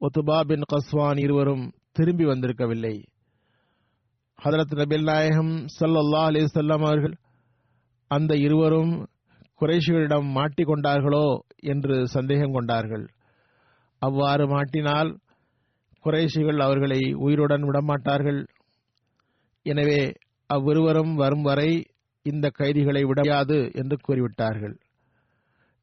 ஒத்துபா 0.00 0.40
பின் 0.40 0.64
கஸ்வான் 0.72 1.18
இருவரும் 1.18 1.64
திரும்பி 1.92 2.24
வந்திருக்கவில்லை. 2.24 2.94
ஹதரத் 4.38 4.74
நபில் 4.74 5.02
நாயகம் 5.02 5.66
சல்லல்லா 5.80 6.22
அலிசல்லாம் 6.28 6.84
அவர்கள் 6.86 7.16
அந்த 8.10 8.36
இருவரும் 8.36 9.08
குறைஷிகளிடம் 9.60 10.28
மாட்டிக்கொண்டார்களோ 10.36 11.38
என்று 11.62 12.08
சந்தேகம் 12.08 12.52
கொண்டார்கள். 12.52 13.04
அவ்வாறு 14.02 14.44
மாட்டினால் 14.46 15.10
குறைஷிகள் 16.04 16.58
அவர்களை 16.58 17.00
உயிருடன் 17.24 17.64
விடமாட்டார்கள். 17.64 18.40
எனவே 19.66 20.00
அவ்விருவரும் 20.50 21.12
வரும் 21.14 21.42
வரை 21.42 21.70
இந்த 22.26 22.46
கைதிகளை 22.50 23.02
விடாது 23.04 23.58
என்று 23.74 23.96
கூறிவிட்டார்கள். 24.06 24.74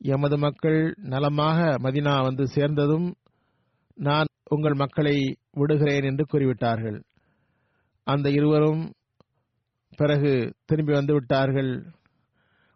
எமது 0.02 0.38
மக்கள் 0.38 0.80
நலமாக 1.04 1.58
மதினா 1.84 2.14
வந்து 2.24 2.46
சேர்ந்ததும் 2.48 3.08
நான் 3.98 4.30
உங்கள் 4.50 4.74
மக்களை 4.74 5.16
விடுகிறேன் 5.52 6.04
என்று 6.04 6.24
கூறிவிட்டார்கள். 6.26 7.00
அந்த 8.08 8.28
இருவரும் 8.30 8.84
பிறகு 9.98 10.32
திரும்பி 10.66 10.94
வந்து 10.94 11.14
விட்டார்கள். 11.14 11.72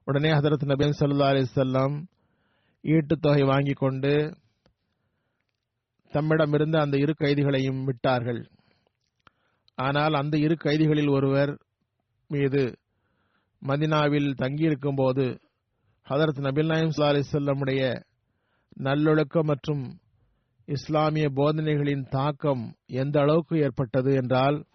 உடனே 0.08 0.32
ஹதரத் 0.32 0.66
நபீன் 0.72 0.98
சல்லா 1.00 1.28
அலிசல்லாம் 1.34 1.96
ஈட்டுத் 2.84 3.22
தொகை 3.22 3.44
வாங்கி 3.44 3.74
கொண்டு 3.74 4.14
தம்மிடமிருந்த 6.13 6.78
அந்த 6.80 6.97
இரு 6.97 7.13
கைதிகளையும் 7.17 7.84
விட்டார்கள். 7.84 8.41
ஆனால் 9.76 10.13
அந்த 10.13 10.38
இரு 10.38 10.56
கைதிகளில் 10.56 11.08
ஒருவர் 11.08 11.58
மீது 12.28 12.78
மதினாவில் 13.62 14.34
தங்கியிருக்கும் 14.34 14.95
போது 14.95 15.39
ஹதரத் 16.10 16.39
நபில் 16.39 16.65
நாயம் 16.65 16.91
சல்லா 16.97 17.12
அலிசல்லமுடைய 17.12 18.02
நல்லொழுக்கம் 18.76 19.45
மற்றும் 19.45 19.84
இஸ்லாமிய 20.65 21.30
போதனைகளின் 21.30 22.06
தாக்கம் 22.10 22.73
எந்த 22.86 23.21
அளவுக்கு 23.21 23.60
ஏற்பட்டது 23.60 24.13
என்றால் 24.13 24.65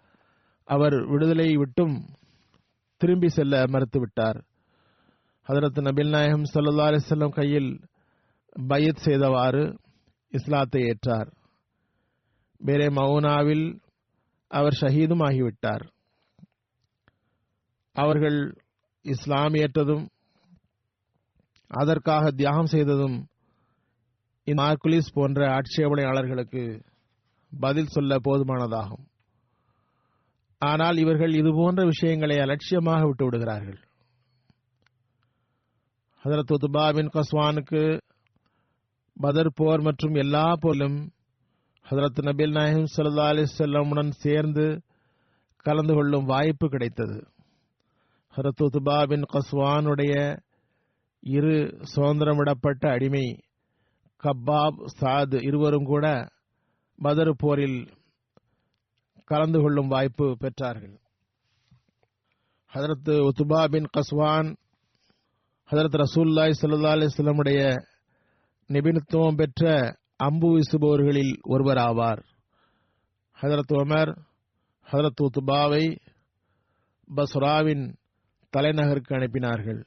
அவர் 0.64 1.06
விடுதலை 1.06 1.56
விட்டும் 1.56 1.96
திரும்பி 2.96 3.28
செல்ல 3.28 3.64
மறுத்துவிட்டார். 3.64 4.38
ஹதரத் 5.48 5.80
நபில் 5.80 6.08
நாயகம் 6.08 6.48
சல்லா 6.54 6.86
அலிசல்லம் 6.88 7.34
கையில் 7.34 7.80
பயத் 8.68 8.96
செய்தவாறு 8.96 9.76
இஸ்லாத்தை 10.32 10.80
ஏற்றார். 10.82 11.28
பேரே 12.60 12.88
மவுனாவில் 12.98 13.66
அவர் 14.50 14.78
ஷஹீதும் 14.80 15.24
ஆகிவிட்டார் 15.28 15.84
அவர்கள் 17.96 18.38
இஸ்லாம் 19.04 19.54
ஏற்றதும் 19.54 20.06
அதற்காக 21.70 22.30
தியாகம் 22.30 22.72
செய்ததும் 22.74 23.18
மார்குலிஸ் 24.46 25.14
போன்ற 25.14 25.40
ஆட்சேபனையாளர்களுக்கு 25.56 26.62
பதில் 27.52 27.92
சொல்ல 27.94 28.16
போதுமானதாகும். 28.16 29.04
ஆனால் 30.62 30.96
இவர்கள் 30.96 31.32
இதுபோன்ற 31.32 31.84
விஷயங்களை 31.84 32.36
அலட்சியமாக 32.38 33.02
விட்டு 33.06 33.24
விடுகிறார்கள் 33.24 33.78
ஹதரத் 36.24 36.54
உத்பா 36.56 36.84
பின் 36.94 37.12
கஸ்வானுக்கு 37.16 37.82
பதர் 39.20 39.50
போர் 39.54 39.80
மற்றும் 39.80 40.14
எல்லா 40.14 40.52
போலும் 40.60 41.12
ஹதரத் 41.90 42.20
நபில் 42.22 42.50
நாயகம் 42.50 42.90
சல்லா 42.96 43.26
அலிசல்லமுடன் 43.30 44.10
சேர்ந்து 44.10 44.82
கலந்து 45.56 45.94
கொள்ளும் 45.94 46.24
வாய்ப்பு 46.24 46.68
கிடைத்தது. 46.68 47.26
ஹரத் 48.36 48.62
உத்பா 48.62 49.06
பின் 49.06 49.24
கஸ்வானுடைய 49.32 50.38
இரு 51.20 51.78
சுதந்திரமிடப்பட்ட 51.94 52.90
அடிமை 52.90 53.40
கப்பாப் 54.22 54.78
சாது 55.00 55.42
இருவரும் 55.42 55.84
கூட 55.84 56.28
பதர் 57.02 57.34
போரில் 57.36 57.88
கலந்து 59.24 59.60
கொள்ளும் 59.60 59.88
வாய்ப்பு 59.88 60.36
பெற்றார்கள். 60.40 60.96
ஹதரத் 62.74 63.28
உத்துபா 63.28 63.64
பின் 63.64 63.88
கஸ்வான் 63.96 64.56
ஹதரத் 65.70 66.04
ரசூல்லாய் 66.04 66.54
சல்லா 66.60 66.92
அலிஸ்லமுடைய 66.96 67.60
நிபுணத்துவம் 68.72 69.36
பெற்ற 69.36 69.94
அம்பு 70.16 70.58
வீசுபவர்களில் 70.58 71.40
ஒருவர் 71.42 71.76
ஆவார் 71.76 72.22
ஹதரத் 73.40 73.72
உமர் 73.72 74.16
ஹதரத் 74.92 75.20
உத்துபாவை 75.22 75.96
பஸ்ராவின் 77.16 77.94
தலைநகருக்கு 78.50 79.14
அனுப்பினார்கள். 79.14 79.84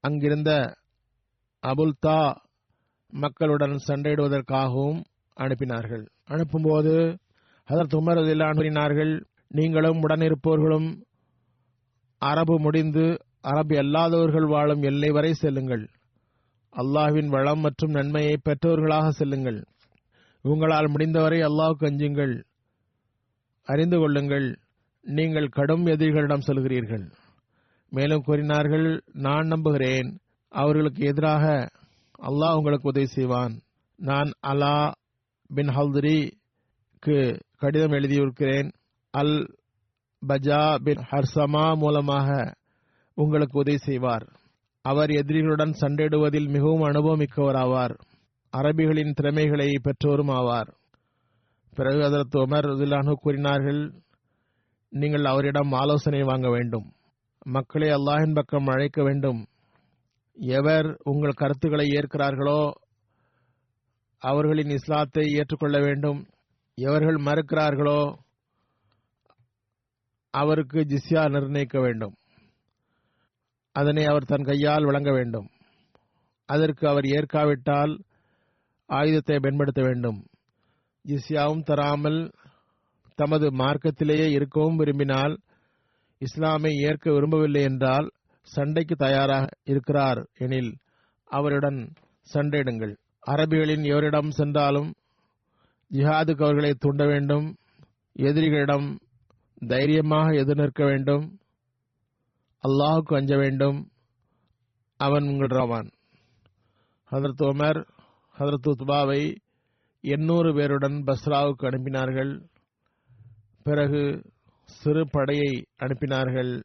அங்கிருந்த 0.00 0.76
அபுல்தா 1.66 2.34
மக்களுடன் 3.10 3.76
சண்டையிடுவதற்காகவும் 3.88 5.04
அனுப்பினார்கள். 5.40 6.06
அனுப்பும்போது 6.28 7.18
ஹதரத் 7.68 7.96
உமர் 7.96 8.22
அதில் 8.22 8.38
அனுப்பினார்கள் 8.38 9.24
நீங்களும் 9.48 10.02
உடனிருப்பவர்களும் 10.08 11.02
அரபு 12.18 12.60
முடிந்து 12.60 13.24
அரபு 13.40 13.76
அல்லாதவர்கள் 13.76 14.46
வாழும் 14.48 14.82
எல்லை 14.82 15.10
வரை 15.10 15.32
செல்லுங்கள். 15.32 15.88
அல்லாஹ்வின் 16.76 17.26
வளம் 17.26 17.60
மற்றும் 17.60 17.90
நன்மையை 17.90 18.36
பெற்றவர்களாக 18.42 19.10
செல்லுங்கள். 19.10 19.64
உங்களால் 20.42 20.88
முடிந்தவரை 20.88 21.40
அல்லாஹ்வுக்கு 21.40 21.86
அஞ்சுங்கள். 21.86 22.44
அறிந்து 23.62 23.98
கொள்ளுங்கள். 23.98 24.58
நீங்கள் 25.02 25.48
கடும் 25.48 25.86
எதிரிகளிடம் 25.86 26.40
செல்கிறீர்கள். 26.46 27.10
மேலும் 27.90 28.22
கூறினார்கள் 28.22 29.02
நான் 29.12 29.46
நம்புகிறேன். 29.46 30.18
அவர்களுக்கு 30.48 31.06
எதிராக 31.06 31.70
அல்லாஹ் 32.22 32.56
உங்களுக்கு 32.56 32.88
உதவி 32.88 33.06
செய்வான். 33.06 33.60
நான் 33.96 34.32
அலா 34.40 34.92
பின் 35.54 35.68
ஹல்தரிக்கு 35.68 37.40
கடிதம் 37.58 37.92
எழுதியிருக்கிறேன். 37.92 38.70
அல் 39.10 39.56
பஜா 40.28 40.74
பின் 40.82 41.04
ஹர்சமா 41.10 41.76
மூலமாக 41.76 42.54
உங்களுக்கு 43.14 43.58
உதவி 43.58 43.76
செய்வார். 43.76 44.42
அவர் 44.84 45.10
எதிரிகளுடன் 45.10 45.74
சண்டையிடுவதில் 45.80 46.48
மிகவும் 46.48 46.82
அனுபவமிக்கவராவார். 46.82 47.94
அரபிகளின் 48.52 49.12
திறமைகளை 49.12 49.68
பெற்றோரும் 49.82 50.32
ஆவார். 50.38 50.70
பிறகு 51.74 52.04
அதற்கு 52.04 52.46
உமர் 52.46 52.66
ரதிலானு 52.70 53.12
கூறினார்கள் 53.12 53.92
நீங்கள் 54.92 55.24
அவரிடம் 55.24 55.72
ஆலோசனை 55.72 56.20
வாங்க 56.22 56.48
வேண்டும். 56.50 56.86
மக்களை 57.46 57.88
அல்லாஹின் 57.88 58.34
பக்கம் 58.34 58.66
அழைக்க 58.66 59.02
வேண்டும். 59.02 59.40
எவர் 60.36 60.88
உங்கள் 61.04 61.38
கருத்துக்களை 61.40 61.86
ஏற்கிறார்களோ 61.88 62.60
அவர்களின் 64.22 64.70
இஸ்லாத்தை 64.70 65.24
ஏற்றுக்கொள்ள 65.32 65.78
வேண்டும். 65.80 66.20
எவர்கள் 66.78 67.18
மறுக்கிறார்களோ 67.28 68.00
அவருக்கு 70.34 70.80
ஜிஸ்யா 70.80 71.24
நிர்ணயிக்க 71.30 71.80
வேண்டும். 71.80 72.14
அதனை 73.74 74.04
அவர் 74.06 74.24
தன் 74.24 74.42
கையால் 74.42 74.84
வழங்க 74.84 75.10
வேண்டும். 75.12 75.48
அதற்கு 76.48 76.84
அவர் 76.88 77.06
ஏற்காவிட்டால் 77.16 77.92
ஆயுதத்தை 78.88 79.36
பயன்படுத்த 79.38 79.80
வேண்டும். 79.82 80.18
ஜிஸ்யாவும் 81.04 81.62
தராமல் 81.62 82.20
தமது 83.18 83.46
மார்க்கத்திலேயே 83.52 84.26
இருக்கவும் 84.30 84.76
விரும்பினால் 84.76 85.34
இஸ்லாமை 86.20 86.72
ஏற்க 86.88 87.06
விரும்பவில்லை 87.12 87.62
என்றால் 87.62 88.06
சண்டைக்கு 88.48 88.94
தயாராக 88.96 89.46
இருக்கிறார் 89.64 90.20
எனில் 90.38 90.72
அவருடன் 91.30 91.78
சண்டையிடுங்கள். 92.28 92.94
அரபிகளின் 93.26 93.84
எவரிடம் 93.84 94.30
சென்றாலும் 94.30 94.90
ஜிஹாதுக்கு 95.90 96.42
அவர்களை 96.46 96.72
தூண்ட 96.74 97.02
வேண்டும். 97.06 97.46
எதிரிகளிடம் 98.18 98.86
தைரியமாக 99.66 100.28
எதிர்நிற்க 100.42 100.82
வேண்டும். 100.84 101.24
அல்லாஹுக்கு 102.68 103.16
அஞ்ச 103.16 103.36
வேண்டும். 103.36 103.90
அவன் 104.96 105.22
உங்கள் 105.22 105.58
ரவான். 105.58 105.92
ஹதரத் 107.10 107.42
உமர் 107.42 107.88
ஹதரத் 108.38 108.72
உத்பாவை 108.76 109.36
எண்ணூறு 110.00 110.54
பேருடன் 110.54 111.02
பஸ்ராவுக்கு 111.06 111.62
அனுப்பினார்கள். 111.62 112.48
பிறகு 113.62 114.30
சிறு 114.64 115.08
படையை 115.10 115.66
அனுப்பினார்கள். 115.82 116.62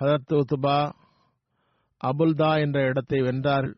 ஹதரத் 0.00 0.32
உத்துபா 0.32 0.92
அபுல்தா 2.04 2.60
என்ற 2.60 2.80
இடத்தை 2.80 3.20
வென்றார். 3.20 3.74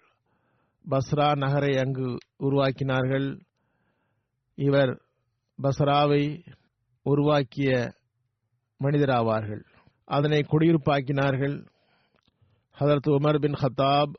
பஸ்ரா 0.91 1.37
நகரை 1.37 1.77
அங்கு 1.77 2.19
உருவாக்கினார்கள். 2.39 3.41
இவர் 4.55 5.03
பஸ்ராவை 5.63 6.47
உருவாக்கிய 7.03 7.95
மனிதராவார்கள். 8.81 9.73
அதனை 10.05 10.39
குடியிருப்பாக்கினார்கள். 10.39 11.67
ஹதரத் 12.81 13.07
உமர் 13.07 13.39
பின் 13.39 13.53
ஹத்தாப் 13.53 14.13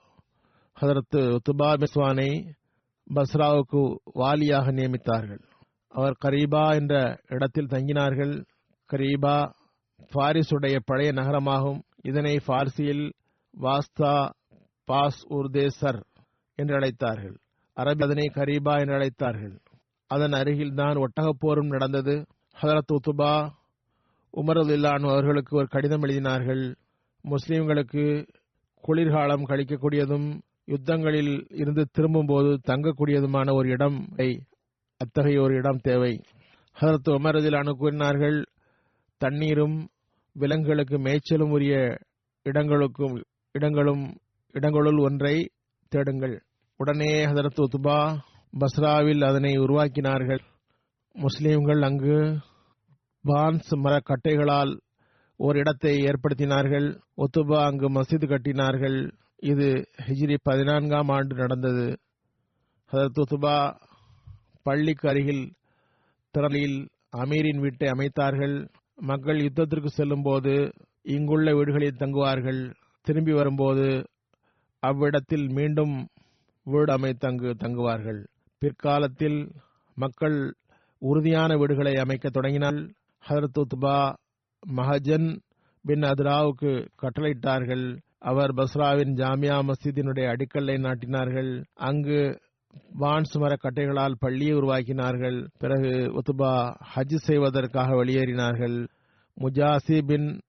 ஹதரத் 0.82 1.38
துபா 1.50 1.84
மிஸ்வானை 1.84 2.52
பஸ்ராவுக்கு 3.16 3.96
வாலியாக 4.16 4.72
நியமித்தார்கள். 4.72 5.42
அவர் 5.88 6.18
கரீபா 6.26 6.74
என்ற 6.74 7.20
இடத்தில் 7.28 7.66
தங்கினார்கள். 7.66 8.46
கரீபா 8.92 9.54
பாரிசுடைய 10.14 10.80
பழைய 10.86 11.12
நகரமாகும். 11.12 11.82
இதனை 12.02 12.40
பார்சியில் 12.46 13.14
வாஸ்தா 13.62 14.30
பாஸ் 14.86 15.28
உர்தேசர் 15.30 16.02
என்று 16.56 16.80
அழைத்தார்கள். 16.80 17.38
அரபி 17.76 18.04
அதனை 18.04 18.32
கரீபா 18.34 18.80
என்று 18.80 18.98
அழைத்தார்கள். 18.98 19.60
அதன் 20.08 20.32
அருகில் 20.32 20.74
தான் 20.74 20.96
ஒட்டகப்போரும் 20.96 21.68
நடந்தது. 21.68 22.26
ஹதரத் 22.62 22.94
உத்துபா 22.94 23.50
உமரதுல்லான் 24.36 25.04
அவர்களுக்கு 25.10 25.58
ஒரு 25.58 25.68
கடிதம் 25.68 26.02
எழுதினார்கள். 26.02 26.64
முஸ்லிம்களுக்கு 27.24 28.04
குளிர்காலம் 28.82 29.46
கழிக்கக்கூடியதும் 29.48 30.28
யுத்தங்களில் 30.68 31.34
இருந்து 31.50 31.84
திரும்பும்போது 31.92 32.60
தங்கக்கூடியதுமான 32.68 33.54
ஒரு 33.54 33.70
இடம் 33.70 33.98
அத்தகைய 34.98 35.42
ஒரு 35.42 35.54
இடம் 35.56 35.80
தேவை. 35.82 36.14
ஹதரத் 36.82 37.10
உமரதிலானு 37.10 37.72
கூறினார்கள் 37.72 38.38
தண்ணீரும் 39.22 39.78
விலங்குகளுக்கு 40.34 40.98
மேய்ச்சலும் 40.98 41.52
உரிய 41.58 41.76
இடங்களுக்கும் 42.44 43.16
இடங்களும் 43.52 44.04
இடங்களுள் 44.52 44.98
ஒன்றை 44.98 45.36
தேடுங்கள். 45.92 46.36
உடனே 46.78 47.26
ஹதரத் 47.26 47.64
உத்துபா 47.66 48.00
பஸ்ராவில் 48.60 49.24
அதனை 49.26 49.54
உருவாக்கினார்கள். 49.58 50.44
முஸ்லீம்கள் 51.16 51.82
அங்கு 51.82 52.18
பான்ஸ் 53.26 53.70
மரக்கட்டைகளால் 53.76 54.80
ஒரு 55.38 55.60
இடத்தை 55.60 56.04
ஏற்படுத்தினார்கள். 56.04 57.00
ஒத்துபா 57.18 57.64
அங்கு 57.66 57.90
மசித் 57.90 58.26
கட்டினார்கள். 58.26 59.12
இது 59.38 59.90
ஹிஜ்ரி 60.08 60.38
பதினான்காம் 60.44 61.10
ஆண்டு 61.10 61.36
நடந்தது. 61.36 62.00
ஹதரத் 62.92 63.22
ஒத்துபா 63.24 63.76
பள்ளிக்கு 64.64 65.10
அருகில் 65.10 65.54
திரளில் 66.34 66.88
அமீரின் 67.18 67.60
வீட்டை 67.60 67.90
அமைத்தார்கள். 67.90 68.68
மக்கள் 68.96 69.38
யுத்தத்திற்கு 69.38 69.86
செல்லும் 69.86 70.22
போது 70.22 70.72
இங்குள்ள 71.02 71.56
வீடுகளில் 71.56 72.00
தங்குவார்கள். 72.00 72.74
திரும்பி 73.02 73.32
வரும்போது 73.32 74.10
அவ்விடத்தில் 74.80 75.48
மீண்டும் 75.50 76.08
வீடு 76.64 76.92
அமைத்து 76.92 77.28
அங்கு 77.28 77.56
தங்குவார்கள். 77.60 78.26
பிற்காலத்தில் 78.60 79.52
மக்கள் 79.96 80.56
உறுதியான 81.00 81.58
வீடுகளை 81.58 81.94
அமைக்க 81.96 82.30
தொடங்கினால் 82.30 82.94
ஹரத் 83.30 83.62
உத்பா 83.62 84.14
மஹஜன் 84.76 85.40
பின் 85.84 86.00
அதுராவுக்கு 86.00 86.88
கட்டளையிட்டார்கள். 87.02 87.98
அவர் 88.18 88.54
பஸ்ராவின் 88.54 89.14
ஜாமியா 89.14 89.58
மஸ்ஜிதினுடைய 89.62 90.28
அடிக்கல்லை 90.28 90.76
நாட்டினார்கள். 90.76 91.64
அங்கு 91.74 92.40
வான்ஸ் 93.00 93.34
மர 93.34 93.56
கட்டைகளால் 93.56 94.14
பள்ளியை 94.20 94.56
உருவாக்கினார்கள். 94.56 95.48
பிறகு 95.58 95.90
உத்துபா 95.90 96.76
ஹஜ் 96.96 97.16
செய்வதற்காக 97.16 98.04
வெளியேறினார்கள். 98.04 98.88
முஜாசி 99.40 100.06
பின் 100.06 100.42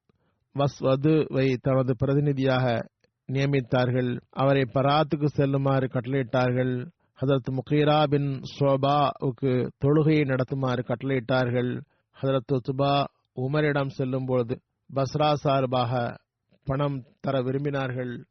வஸ்வதுவை 0.54 1.56
தனது 1.60 1.96
பிரதிநிதியாக 1.96 2.88
நியமித்தார்கள். 3.32 4.20
அவரை 4.30 4.62
பராத்துக்கு 4.74 5.24
செல்லுமாறு 5.24 5.86
கட்டளையிட்டார்கள். 5.86 6.90
ஹதரத் 7.20 7.58
முகீரா 7.58 8.04
பின் 8.04 8.40
ஷோபாவுக்கு 8.58 9.70
தொழுகையை 9.84 10.24
நடத்துமாறு 10.24 10.84
கட்டளையிட்டார்கள். 10.88 11.80
ஹசரத் 12.22 12.52
உத்துபா 12.52 13.04
உமரிடம் 13.36 13.88
செல்லும்போது 13.88 14.60
பஸ்ரா 14.94 15.32
சார்பாக 15.32 16.16
பணம் 16.64 17.04
தர 17.20 17.38
விரும்பினார்கள். 17.38 18.24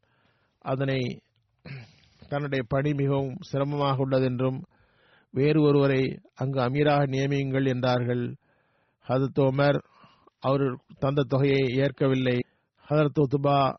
அதனை 0.58 1.22
தன்னுடைய 2.28 2.64
பணி 2.68 2.94
மிகவும் 2.94 3.36
சிரமமாக 3.40 3.96
உள்ளது 3.96 4.24
என்றும் 4.24 4.64
வேறு 5.30 5.62
ஒருவரை 5.62 6.18
அங்கு 6.34 6.60
அமீராக 6.60 7.06
நியமியுங்கள் 7.06 7.66
என்றார்கள். 7.66 8.34
ஹதரத் 9.08 9.40
உமர் 9.40 9.78
அவர் 10.38 10.80
தந்த 10.98 11.22
தொகையை 11.22 11.74
ஏற்கவில்லை. 11.76 12.38
ஹதரத் 12.88 13.20
உத்துபா 13.20 13.74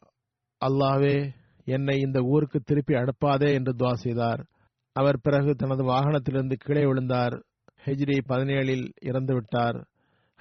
அல்லாவே 0.65 1.33
என்னை 1.65 1.97
இந்த 1.97 2.21
ஊருக்கு 2.21 2.59
திருப்பி 2.59 2.93
அனுப்பாதே 2.93 3.53
என்று 3.53 3.73
துவா 3.73 3.93
செய்தார். 3.93 4.45
அவர் 4.93 5.19
பிறகு 5.21 5.55
தனது 5.55 5.83
வாகனத்திலிருந்து 5.83 6.53
கீழே 6.57 6.85
விழுந்தார். 6.85 7.45
ஹெஜ்ரி 7.85 8.17
பதினேழில் 8.27 8.91
இறந்துவிட்டார். 9.01 9.87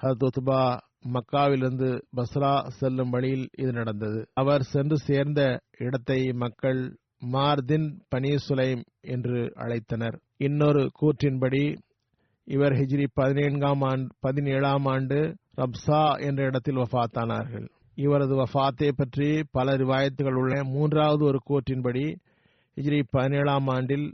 ஹத் 0.01 0.23
உத்பா 0.27 0.77
மக்காவிலிருந்து 1.13 2.01
பஸ்ரா 2.15 2.67
செல்லும் 2.67 3.09
வழியில் 3.09 3.49
இது 3.57 3.71
நடந்தது. 3.71 4.29
அவர் 4.33 4.63
சென்று 4.63 4.97
சேர்ந்த 4.97 5.59
இடத்தை 5.77 6.31
மக்கள் 6.33 6.97
மார்தின் 7.33 7.87
பனீசுலைம் 8.15 8.83
என்று 9.01 9.53
அழைத்தனர். 9.55 10.17
இன்னொரு 10.37 10.91
கூற்றின்படி 11.01 11.77
இவர் 12.43 12.71
ஹிஜ்ரி 12.71 13.07
பதினேழாம் 13.13 13.81
ஆண்டு 13.81 14.13
பதினேழாம் 14.19 14.85
ஆண்டு 14.85 15.35
ரப்சா 15.57 16.19
என்ற 16.19 16.43
இடத்தில் 16.43 16.75
வஃத்தானார்கள். 16.75 17.67
இவரது 17.95 18.35
வஃத்தை 18.35 18.91
பற்றி 18.95 19.43
பல 19.51 19.75
ரிவாயத்துகள் 19.75 20.33
உள்ள 20.33 20.63
மூன்றாவது 20.63 21.25
ஒரு 21.25 21.39
கூற்றின்படி 21.49 22.15
ஹிஜ்ரி 22.77 23.03
பதினேழாம் 23.09 23.67
ஆண்டில் 23.67 24.07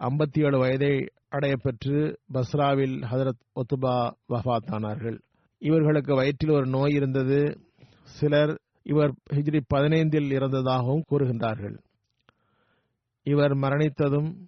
ஐம்பத்தி 0.00 0.44
ஏழு 0.44 0.58
வயதை 0.58 1.06
அடையப்பெற்று 1.30 2.16
பஸ்ராவில் 2.34 3.04
ஹதரத் 3.10 3.42
ஒத்துபா 3.54 4.12
வஃபாத்தானார்கள். 4.28 5.18
இவர்களுக்கு 5.58 6.14
வயிற்றில் 6.14 6.50
ஒரு 6.50 6.66
நோய் 6.66 6.94
இருந்தது. 6.94 7.60
சிலர் 8.02 8.60
இவர் 8.82 9.14
ஹிஜ்ரி 9.32 9.60
பதினைந்தில் 9.74 10.30
இறந்ததாகவும் 10.30 11.02
கூறுகின்றார்கள். 11.10 11.78
இவர் 13.22 13.52
மரணித்ததும் 13.52 14.46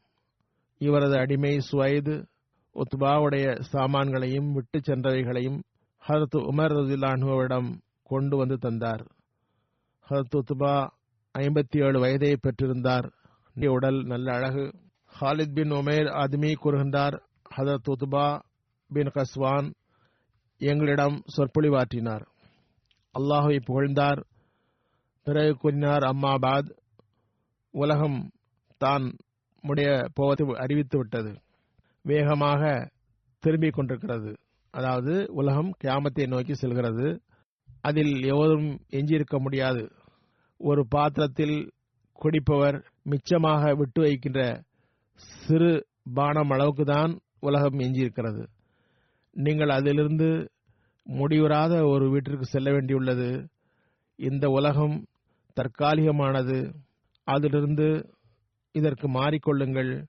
இவரது 0.79 1.19
அடிமை 1.19 1.61
சுவைது 1.73 2.27
உத்பாவுடைய 2.75 3.61
சாமான்களையும் 3.73 4.53
விட்டு 4.53 4.79
சென்றவைகளையும் 4.79 5.63
ஹரத் 6.09 6.37
உமர் 6.37 6.73
ரதிலானுவிடம் 6.73 7.79
கொண்டு 8.03 8.37
வந்து 8.37 8.57
தந்தார். 8.57 9.07
ஹரத் 10.11 10.37
உத்பா 10.37 10.89
ஐம்பத்தி 11.39 11.85
ஏழு 11.85 12.01
வயதை 12.01 12.37
பெற்றிருந்தார். 12.37 13.11
உடல் 13.67 14.03
நல்ல 14.03 14.35
அழகு 14.35 14.83
ஹாலித் 15.21 15.55
பின் 15.55 15.71
உமேர் 15.71 16.09
அதுமி 16.23 16.55
கூறுகின்றார் 16.65 17.21
ஹதரத் 17.57 17.93
உத்பா 17.97 18.41
பின் 18.89 19.11
கஸ்வான் 19.15 19.73
எங்களிடம் 20.59 21.23
சொற்பொழிவாற்றினார். 21.37 22.27
அல்லாஹுவை 23.19 23.61
புகழ்ந்தார் 23.65 24.27
பிறகு 25.23 25.55
கூறினார் 25.55 26.03
அம்மாபாத் 26.03 26.79
உலகம் 27.71 28.31
தான் 28.77 29.17
முடைய 29.61 30.05
போவதை 30.15 30.47
அறிவித்து 30.55 30.99
விட்டது. 30.99 31.43
வேகமாக 32.03 32.91
திரும்பிக் 33.39 33.73
கொண்டிருக்கிறது. 33.73 34.37
அதாவது 34.71 35.27
உலகம் 35.33 35.75
கியாமத்தை 35.85 36.27
நோக்கி 36.27 36.55
செல்கிறது. 36.55 37.23
அதில் 37.81 38.23
எவரும் 38.23 38.81
எஞ்சியிருக்க 38.91 39.39
முடியாது. 39.39 39.93
ஒரு 40.59 40.87
பாத்திரத்தில் 40.89 41.73
குடிப்பவர் 42.13 42.85
மிச்சமாக 43.05 43.77
விட்டு 43.77 44.03
வைக்கின்ற 44.03 44.63
சிறு 45.17 45.87
பானம் 46.15 46.51
அளவுக்கு 46.51 46.85
தான் 46.85 47.19
உலகம் 47.41 47.79
எஞ்சியிருக்கிறது. 47.79 48.47
நீங்கள் 49.33 49.69
அதிலிருந்து 49.69 50.51
முடிவுறாத 51.07 51.89
ஒரு 51.89 52.11
வீட்டிற்கு 52.11 52.45
செல்ல 52.45 52.71
வேண்டியுள்ளது. 52.71 53.47
இந்த 54.17 54.49
உலகம் 54.49 55.05
தற்காலிகமானது. 55.57 56.75
அதிலிருந்து 57.25 58.17
இதற்கு 58.73 59.09
மாறிக்கொள்ளுங்கள். 59.09 60.05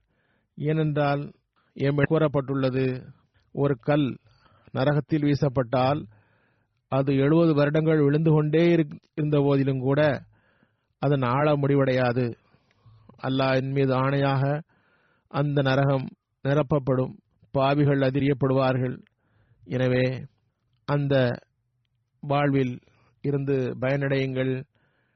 ஏனென்றால் 0.54 1.32
எம் 1.72 1.96
கூறப்பட்டுள்ளது 1.96 3.02
ஒரு 3.52 3.78
கல் 3.80 4.18
நரகத்தில் 4.72 5.22
வீசப்பட்டால் 5.22 6.04
அது 6.88 7.14
எழுபது 7.14 7.54
வருடங்கள் 7.54 8.00
விழுந்து 8.02 8.30
கொண்டே 8.30 8.62
இருந்த 8.68 9.40
போதிலும் 9.40 9.78
கூட 9.78 10.22
அதன் 10.98 11.22
ஆழ 11.22 11.56
முடிவடையாது. 11.56 12.32
அல்லாஹின் 13.22 13.72
மீது 13.72 13.92
ஆணையாக 13.94 14.62
அந்த 15.28 15.62
நரகம் 15.62 16.06
நிரப்பப்படும். 16.44 17.14
பாவிகள் 17.50 17.98
அதிரியப்படுவார்கள். 17.98 18.96
எனவே 19.64 20.26
அந்த 20.88 21.14
வாழ்வில் 22.20 22.78
இருந்து 23.22 23.76
பயனடையுங்கள். 23.80 24.64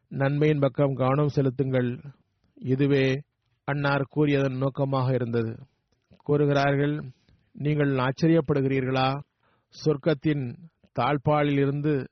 நன்மையின் 0.08 0.58
பக்கம் 0.58 0.94
கவனம் 0.94 1.28
செலுத்துங்கள். 1.28 2.00
இதுவே 2.54 3.20
அன்னார் 3.64 4.04
கூறியதன் 4.10 4.56
நோக்கமாக 4.56 5.12
இருந்தது. 5.14 5.52
கூறுகிறார்கள் 6.24 6.94
நீங்கள் 7.52 7.92
ஆச்சரியப்படுகிறீர்களா? 7.96 9.08
சொர்க்கத்தின் 9.74 10.44
தாழ்பாலில் 10.98 11.58
இருந்து 11.58 12.06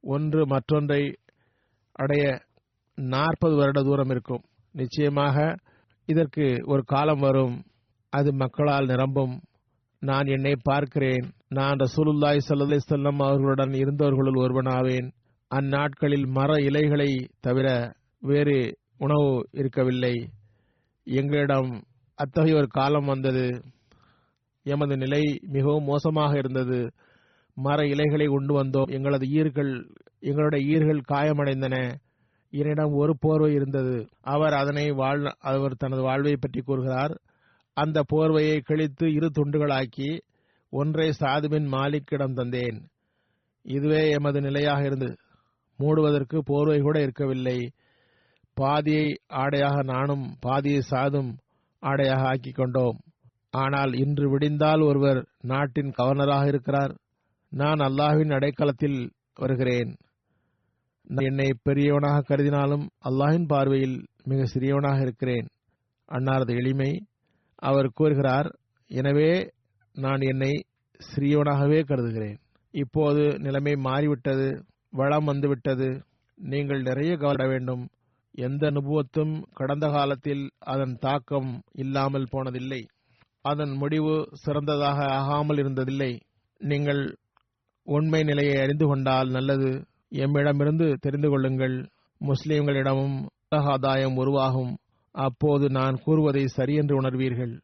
ஒன்று 0.00 0.46
மற்றொன்றை 0.46 1.14
அடைய 1.92 2.24
நாற்பது 2.94 3.56
வருட 3.56 3.82
தூரம் 3.82 4.08
இருக்கும். 4.08 4.42
நிச்சயமாக 4.72 5.56
இதற்கு 6.10 6.56
ஒரு 6.64 6.82
காலம் 6.84 7.20
வரும். 7.20 7.62
அது 8.08 8.34
மக்களால் 8.34 8.86
நிரம்பும். 8.86 9.40
நான் 9.98 10.26
என்னை 10.26 10.56
பார்க்கிறேன். 10.62 11.30
நான் 11.48 11.76
ரசூலுல்லாய் 11.76 12.38
சல்லி 12.48 12.78
செல்லம் 12.90 13.22
அவர்களுடன் 13.22 13.70
இருந்தவர்களுள் 13.70 14.40
ஒருவனாவேன். 14.40 15.10
அந்நாட்களில் 15.54 16.26
மர 16.26 16.62
இலைகளை 16.62 17.28
தவிர 17.40 17.92
வேறு 18.20 18.78
உணவு 18.98 19.48
இருக்கவில்லை. 19.52 20.28
எங்களிடம் 21.04 21.82
அத்தகைய 22.14 22.56
ஒரு 22.56 22.66
காலம் 22.66 23.04
வந்தது. 23.04 23.62
எமது 24.62 24.96
நிலை 24.96 25.40
மிகவும் 25.46 25.84
மோசமாக 25.84 26.36
இருந்தது. 26.36 26.92
மர 27.54 27.86
இலைகளை 27.86 28.26
கொண்டு 28.26 28.64
வந்தோம். 28.64 28.90
எங்களது 28.90 29.26
ஈர்கள் 29.26 29.96
எங்களுடைய 30.18 30.78
ஈர்கள் 30.78 31.00
காயமடைந்தன. 31.12 31.94
என்னிடம் 32.52 32.92
ஒரு 32.92 33.12
போர்வை 33.20 33.52
இருந்தது. 33.52 34.08
அவர் 34.20 34.52
அதனை 34.52 34.84
அவர் 35.38 35.76
தனது 35.78 36.02
வாழ்வை 36.02 36.36
பற்றி 36.36 36.60
கூறுகிறார். 36.60 37.14
அந்த 37.76 38.02
போர்வையை 38.12 38.58
கிழித்து 38.58 39.12
இரு 39.12 39.30
துண்டுகளாக்கி 39.38 40.18
ஒன்றை 40.72 41.12
சாதுவின் 41.20 41.68
மாலிக்கிடம் 41.68 42.34
தந்தேன். 42.34 42.80
இதுவே 43.62 44.10
எமது 44.10 44.40
நிலையாக 44.40 44.82
இருந்தது. 44.84 45.16
மூடுவதற்கு 45.78 46.38
போர்வை 46.38 46.80
கூட 46.80 47.00
இருக்கவில்லை. 47.00 47.58
பாதியை 48.54 49.06
ஆடையாக 49.26 49.82
நானும் 49.82 50.36
பாதியை 50.40 50.80
சாதும் 50.80 51.30
ஆடையாக 51.82 52.22
ஆக்கிக் 52.22 52.54
கொண்டோம். 52.54 52.98
ஆனால் 53.50 53.92
இன்று 53.94 54.26
விடிந்தால் 54.30 54.82
ஒருவர் 54.82 55.26
நாட்டின் 55.42 55.92
கவர்னராக 55.98 56.46
இருக்கிறார். 56.46 56.94
நான் 57.52 57.78
அல்லாஹ்வின் 57.78 58.34
அடைக்கலத்தில் 58.34 59.10
வருகிறேன். 59.34 59.96
என்னை 61.16 61.50
பெரியவனாக 61.62 62.24
கருதினாலும் 62.28 62.86
அல்லாஹின் 63.04 63.46
பார்வையில் 63.46 64.06
மிக 64.24 64.42
சிறியவனாக 64.54 65.00
இருக்கிறேன். 65.00 65.46
அன்னாரது 66.08 66.56
எளிமை. 66.56 67.02
அவர் 67.54 67.88
கூறுகிறார் 67.94 68.48
எனவே 68.88 69.50
நான் 69.92 70.20
என்னை 70.20 70.64
சிறியவனாகவே 71.14 71.82
கருதுகிறேன். 71.82 72.38
இப்போது 72.70 73.38
நிலைமை 73.38 73.74
மாறிவிட்டது 73.76 74.64
வளம் 74.90 75.24
வந்துவிட்டது. 75.24 76.02
நீங்கள் 76.38 76.82
நிறைய 76.82 77.16
கவலை 77.16 77.46
வேண்டும். 77.46 77.88
எந்த 78.30 78.66
அனுபவத்தும் 78.66 79.44
கடந்த 79.52 79.88
காலத்தில் 79.88 80.50
அதன் 80.58 80.96
தாக்கம் 81.00 81.62
இல்லாமல் 81.72 82.30
போனதில்லை. 82.32 82.86
அதன் 83.42 83.70
முடிவு 83.70 84.28
சிறந்ததாக 84.32 85.06
ஆகாமல் 85.06 85.56
இருந்ததில்லை. 85.56 86.20
நீங்கள் 86.58 87.16
உண்மை 87.82 88.22
நிலையை 88.22 88.56
அறிந்து 88.60 88.86
கொண்டால் 88.86 89.28
நல்லது. 89.28 89.84
எம்மிடமிருந்து 90.10 90.94
தெரிந்து 90.94 91.28
கொள்ளுங்கள். 91.28 91.88
முஸ்லிம்களிடமும் 92.20 93.26
ஆதாயம் 93.48 94.16
உருவாகும். 94.16 94.76
அப்போது 95.12 95.70
நான் 95.70 95.98
கூறுவதை 96.04 96.46
சரியென்று 96.46 97.00
உணர்வீர்கள். 97.00 97.60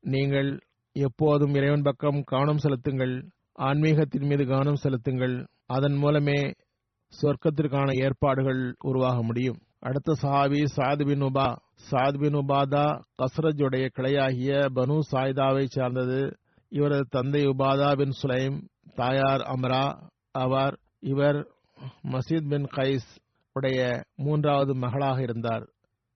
நீங்கள் 0.00 0.58
எப்போதும் 0.92 1.54
இறைவன் 1.54 1.82
பக்கம் 1.82 2.22
கவனம் 2.22 2.58
செலுத்துங்கள். 2.58 3.28
ஆன்மீகத்தின் 3.58 4.26
மீது 4.26 4.46
கவனம் 4.46 4.76
செலுத்துங்கள். 4.76 5.46
அதன் 5.66 5.94
மூலமே 5.94 6.52
சொர்க்கத்திற்கான 7.22 8.04
ஏற்பாடுகள் 8.04 8.74
உருவாக 8.78 9.22
முடியும். 9.22 9.58
அடுத்த 9.78 10.14
சஹாபி 10.22 10.64
சாத் 10.76 11.06
பின் 11.06 11.22
உபா 11.22 11.56
சாத் 11.90 12.20
பின் 12.20 12.34
உபாதா 12.34 13.00
கஸ்ரஜுடைய 13.22 13.88
கிளையாகிய 13.98 14.66
பனு 14.74 15.00
சாய்தாவை 15.12 15.64
சார்ந்தது. 15.64 16.36
இவரது 16.68 17.06
தந்தை 17.10 17.44
உபாதா 17.46 17.96
பின் 17.96 18.12
சுலைம் 18.22 18.60
தாயார் 18.94 19.40
அம்ரா 19.40 20.10
அவர் 20.30 20.78
இவர் 21.00 21.48
மசீத் 22.02 22.48
பின் 22.48 22.68
கைஸ் 22.76 23.08
உடைய 23.52 24.02
மூன்றாவது 24.16 24.74
மகளாக 24.74 25.22
இருந்தார். 25.22 25.64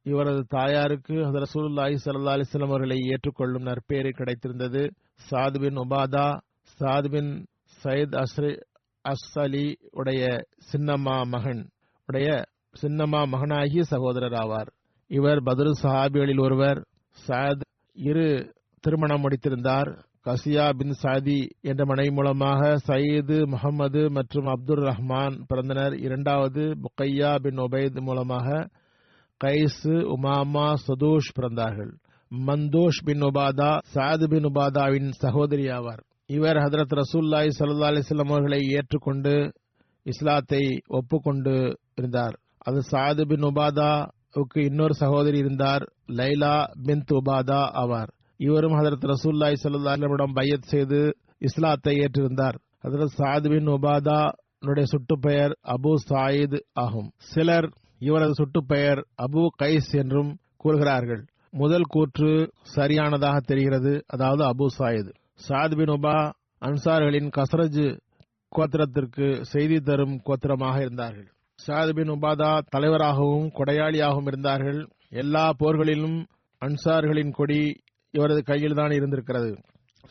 இவரது 0.03 0.44
தாயாருக்கு 0.48 1.14
ரசூலுல்லாஹி 1.14 1.96
சல்லா 2.05 2.35
அலைஹி 2.37 2.62
அவர்களை 2.62 2.98
ஏற்றுக்கொள்ளும் 2.98 3.62
நற்பேறு 3.62 4.09
கிடைத்திருந்தது. 4.09 4.90
சாத் 5.31 5.61
பின் 5.61 5.77
உபாதா 5.77 6.38
சாத் 6.81 7.11
பின் 7.11 7.46
சயத் 7.83 8.22
அஸ்ரி 8.22 8.61
அஸ்ஸலி 9.05 9.75
உடைய 9.90 10.38
சின்னம்மா 10.72 11.27
மகன் 11.27 11.68
உடைய 12.07 12.44
சின்னம்மா 12.83 13.29
மகனாகிய 13.29 13.83
சகோதரர் 13.83 14.33
ஆவார். 14.33 14.70
இவர் 15.07 15.40
பதில் 15.42 15.75
சஹாபிகளில் 15.83 16.40
ஒருவர் 16.40 16.87
சாத் 17.29 17.61
இரு 17.92 18.55
திருமணம் 18.81 19.22
முடித்திருந்தார். 19.25 19.90
கசியா 20.27 20.73
பின் 20.77 20.93
சாதி 20.93 21.49
என்ற 21.61 21.85
மனைவி 21.85 22.15
மூலமாக 22.15 22.77
சயீது 22.87 23.47
முகமது 23.47 24.11
மற்றும் 24.11 24.47
அப்துல் 24.47 24.85
ரஹ்மான் 24.85 25.45
பிறந்தனர். 25.55 26.01
இரண்டாவது 26.01 26.61
புக்கையா 26.61 27.41
பின் 27.41 27.57
ஒபைத் 27.57 28.01
மூலமாக 28.01 28.69
கைசு 29.45 30.07
உமாமா 30.17 30.75
சதூஷ் 30.87 31.33
பிறந்தார்கள். 31.41 31.93
மந்தோஷ் 32.47 33.03
பின் 33.05 33.21
உபாதா 33.21 33.79
சாது 33.95 34.25
பின் 34.25 34.45
உபாதாவின் 34.45 35.09
சகோதரி 35.11 35.67
ஆவார். 35.67 36.03
இவர் 36.27 36.57
ஹதரத் 36.57 37.01
ரசூல்லாய் 37.01 37.51
சல்லா 37.59 37.91
அலிஸ்லாம் 37.91 38.29
அவர்களை 38.29 38.61
ஏற்றுக்கொண்டு 38.63 39.53
இஸ்லாத்தை 40.03 40.83
ஒப்புக்கொண்டு 40.87 41.79
இருந்தார். 41.95 42.41
அது 42.59 42.83
சாது 42.91 43.27
பின் 43.27 43.43
உபாதாவுக்கு 43.43 44.65
இன்னொரு 44.65 44.95
சகோதரி 44.95 45.39
இருந்தார் 45.39 45.93
லைலா 46.09 46.65
பின் 46.83 47.05
உபாதா 47.13 47.61
ஆவார். 47.75 48.21
இவரும் 48.37 48.73
ஹதரத் 48.73 49.12
ரசூல்லாய் 49.12 49.55
சல்லா 49.62 50.33
பையத் 50.33 50.62
செய்து 50.62 51.16
இஸ்லாத்தை 51.38 51.97
ஏற்றிருந்தார். 51.97 52.55
ஹதரத் 52.83 53.07
சாத் 53.18 53.49
பின் 53.49 53.66
உபாதா 53.66 54.29
சுட்டுப்பெயர் 54.66 55.53
அபு 55.62 55.95
சாயித் 56.09 56.61
ஆகும். 56.73 57.11
சிலர் 57.16 57.73
இவரது 57.99 58.33
சுட்டுப்பெயர் 58.33 59.05
அபு 59.23 59.47
கைஸ் 59.62 59.92
என்றும் 59.92 60.38
கூறுகிறார்கள். 60.57 61.25
முதல் 61.51 61.83
கூற்று 61.83 62.51
சரியானதாக 62.62 63.40
தெரிகிறது. 63.40 64.05
அதாவது 64.07 64.45
அபு 64.45 64.66
சாயித். 64.79 65.12
சாத் 65.49 65.77
பின் 65.77 66.01
உபா 66.01 66.33
அன்சார்களின் 66.61 67.31
கசரஜ் 67.37 67.99
கோத்திரத்திற்கு 68.57 69.40
செய்தி 69.40 69.81
தரும் 69.81 70.21
கோத்திரமாக 70.25 70.81
இருந்தார்கள். 70.81 71.33
சாத் 71.66 71.92
பின் 71.92 72.11
உபாதா 72.11 72.59
தலைவராகவும் 72.68 73.51
கொடையாளியாகவும் 73.51 74.27
இருந்தார்கள். 74.27 74.88
எல்லா 75.09 75.53
போர்களிலும் 75.59 76.25
அன்சார்களின் 76.61 77.31
கொடி 77.31 77.82
இவரது 78.14 78.42
கையில் 78.42 78.75
தான் 78.75 78.90
இருந்திருக்கிறது 78.90 79.51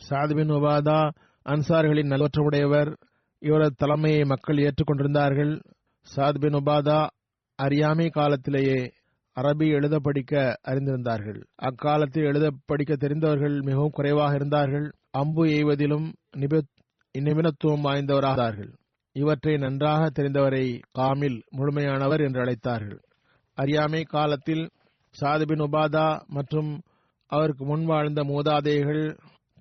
சாதுபின் 0.00 0.52
உபாதா 0.56 1.00
அன்சார்களின் 1.46 2.12
நல்வற்றமுடையவர் 2.12 2.90
இவரது 3.42 3.74
தலைமையை 3.76 4.22
மக்கள் 4.24 4.62
ஏற்றுக்கொண்டிருந்தார்கள். 4.64 5.52
சாதுபின் 6.06 6.56
உபாதா 6.60 6.98
அறியாமை 7.58 8.06
காலத்திலேயே 8.08 8.78
அரபி 9.36 9.66
எழுத 9.70 9.96
படிக்க 9.98 10.32
அறிந்திருந்தார்கள். 10.70 11.38
அக்காலத்தில் 11.68 12.24
எழுத 12.24 12.46
படிக்க 12.66 12.92
தெரிந்தவர்கள் 12.96 13.56
மிகவும் 13.60 13.94
குறைவாக 13.94 14.32
இருந்தார்கள். 14.34 14.86
அம்பு 15.20 15.44
எய்வதிலும் 15.56 16.06
நிபுணத்துவம் 17.14 17.84
வாய்ந்தவராகிறார்கள் 17.86 18.70
இவற்றை 19.16 19.54
நன்றாக 19.56 20.02
தெரிந்தவரை 20.10 20.66
காமில் 20.92 21.38
முழுமையானவர் 21.56 22.22
என்று 22.26 22.40
அழைத்தார்கள். 22.44 23.00
அறியாமை 23.58 24.02
காலத்தில் 24.14 24.64
சாதுபின் 25.14 25.64
உபாதா 25.66 26.06
மற்றும் 26.28 26.70
அவருக்கு 27.32 27.64
முன் 27.64 27.84
வாழ்ந்த 27.84 28.20
மூதாதைகள் 28.22 29.04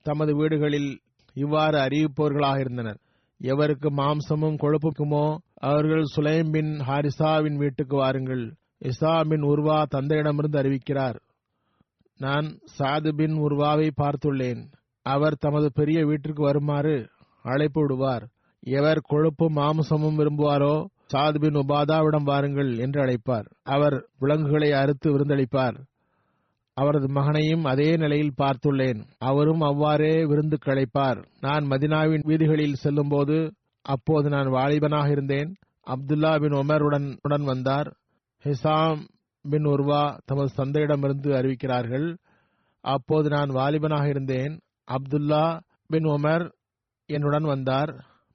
தமது 0.06 0.32
வீடுகளில் 0.36 0.92
இவ்வாறு 1.36 1.78
அறிவிப்பவர்களாக 1.80 2.60
இருந்தனர். 2.60 3.00
எவருக்கு 3.42 3.90
மாம்சமும் 3.98 4.58
கொழுப்புக்குமோ 4.62 5.26
அவர்கள் 5.62 6.04
சுலைம் 6.16 6.50
பின் 6.52 6.72
ஹாரிசாவின் 6.88 7.58
வீட்டுக்கு 7.58 7.96
வாருங்கள். 7.96 8.44
இசா 8.82 9.14
பின் 9.30 9.44
உர்வா 9.44 9.78
தந்தையிடமிருந்து 9.96 10.60
அறிவிக்கிறார். 10.62 11.18
நான் 12.20 12.48
சாது 12.78 13.12
பின் 13.16 13.36
உர்வாவை 13.38 13.88
பார்த்துள்ளேன். 14.02 14.62
அவர் 15.06 15.36
தமது 15.40 15.68
பெரிய 15.74 16.00
வீட்டிற்கு 16.06 16.44
வருமாறு 16.44 16.96
அழைப்பு 17.46 17.80
விடுவார். 17.82 18.26
எவர் 18.78 19.02
கொழுப்பும் 19.10 19.56
மாம்சமும் 19.56 20.18
விரும்புவாரோ 20.20 20.76
சாது 21.14 21.38
பின் 21.40 21.58
உபாதாவிடம் 21.62 22.24
வாருங்கள் 22.24 22.78
என்று 22.78 23.00
அழைப்பார். 23.06 23.48
அவர் 23.64 23.98
விலங்குகளை 24.20 24.70
அறுத்து 24.72 25.08
விருந்தளிப்பார். 25.14 25.80
அவரது 26.74 27.10
மகனையும் 27.10 27.64
அதே 27.66 27.96
நிலையில் 27.96 28.34
பார்த்துள்ளேன். 28.42 29.06
அவரும் 29.18 29.62
அவ்வாறே 29.62 30.26
விருந்து 30.26 30.58
களைப்பார் 30.66 31.26
நான் 31.40 31.66
மதினாவின் 31.66 32.22
வீதிகளில் 32.26 32.74
செல்லும்போது 32.74 33.54
அப்போது 33.82 34.30
நான் 34.30 34.48
வாலிபனாக 34.48 35.10
இருந்தேன். 35.10 35.56
அப்துல்லா 35.88 36.40
பின் 36.40 36.52
உமருடன் 36.52 37.18
உடன் 37.22 37.44
வந்தார். 37.44 37.96
ஹிசாம் 38.44 39.08
பின் 39.50 39.64
உர்வா 39.64 40.18
தமது 40.26 40.50
தந்தையிடமிருந்து 40.58 41.30
அறிவிக்கிறார்கள். 41.34 42.18
அப்போது 42.82 43.30
நான் 43.30 43.50
வாலிபனாக 43.50 44.08
இருந்தேன். 44.08 44.60
அப்துல்லா 44.92 45.60
பின் 45.88 46.04
உமர் 46.04 46.52
என்னுடன் 47.06 47.44
வந்தார். 47.44 47.92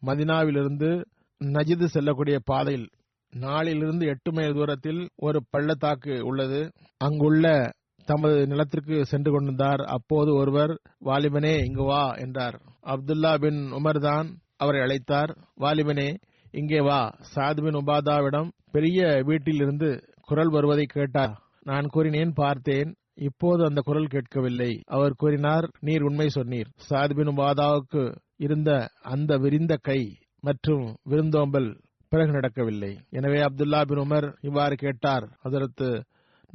மதினாவிலிருந்து 0.07 1.05
நஜிது 1.45 1.85
செல்லக்கூடிய 1.85 2.39
பாதையில் 2.45 2.89
நாளிலிருந்து 3.33 4.07
எட்டு 4.07 4.33
மைல் 4.33 4.53
தூரத்தில் 4.53 5.09
ஒரு 5.17 5.43
பள்ளத்தாக்கு 5.51 6.27
உள்ளது. 6.27 6.73
அங்குள்ள 6.99 7.71
தமது 8.07 8.47
நிலத்திற்கு 8.47 8.97
சென்று 9.05 9.31
கொண்டிருந்தார். 9.33 9.83
அப்போது 9.97 10.31
ஒருவர் 10.35 10.73
வாலிபனே 11.05 11.55
இங்கு 11.65 11.85
வா 11.85 12.03
என்றார். 12.25 12.57
அப்துல்லா 12.87 13.33
பின் 13.39 13.61
உமர் 13.73 14.01
தான் 14.01 14.29
அவரை 14.57 14.81
அழைத்தார். 14.81 15.33
வாலிபனே 15.61 16.09
இங்கே 16.51 16.81
வா. 16.81 17.01
சாத் 17.35 17.63
பின் 17.65 17.81
உபாதாவிடம் 17.83 18.49
பெரிய 18.73 19.23
வீட்டிலிருந்து 19.27 19.89
குரல் 20.21 20.51
வருவதை 20.51 20.85
கேட்டார். 20.85 21.35
நான் 21.63 21.87
கூறினேன் 21.87 22.33
பார்த்தேன். 22.35 22.91
இப்போது 23.15 23.65
அந்த 23.65 23.81
குரல் 23.85 24.13
கேட்கவில்லை. 24.15 24.73
அவர் 24.87 25.15
கூறினார் 25.17 25.67
நீர் 25.81 26.03
உண்மை 26.03 26.29
சொன்னீர். 26.35 26.71
சாத் 26.89 27.15
பின் 27.15 27.33
உபாதாவுக்கு 27.35 28.03
இருந்த 28.37 28.71
அந்த 29.15 29.33
விரிந்த 29.37 29.75
கை 29.83 30.01
மற்றும் 30.41 30.85
விருந்தோம்பல் 31.05 31.69
பிறகு 32.13 32.31
நடக்கவில்லை. 32.31 32.91
எனவே 33.11 33.39
அப்துல்லா 33.39 33.81
பின் 33.85 33.99
உமர் 33.99 34.29
இவ்வாறு 34.41 34.75
கேட்டார். 34.77 35.27
அதற்கு 35.43 35.89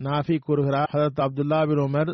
நாஃபி 0.04 0.38
கூறுகிறார் 0.38 0.90
ஹதரத் 0.94 1.22
அப்துல்லா 1.22 1.68
பின் 1.68 1.78
உமர் 1.78 2.12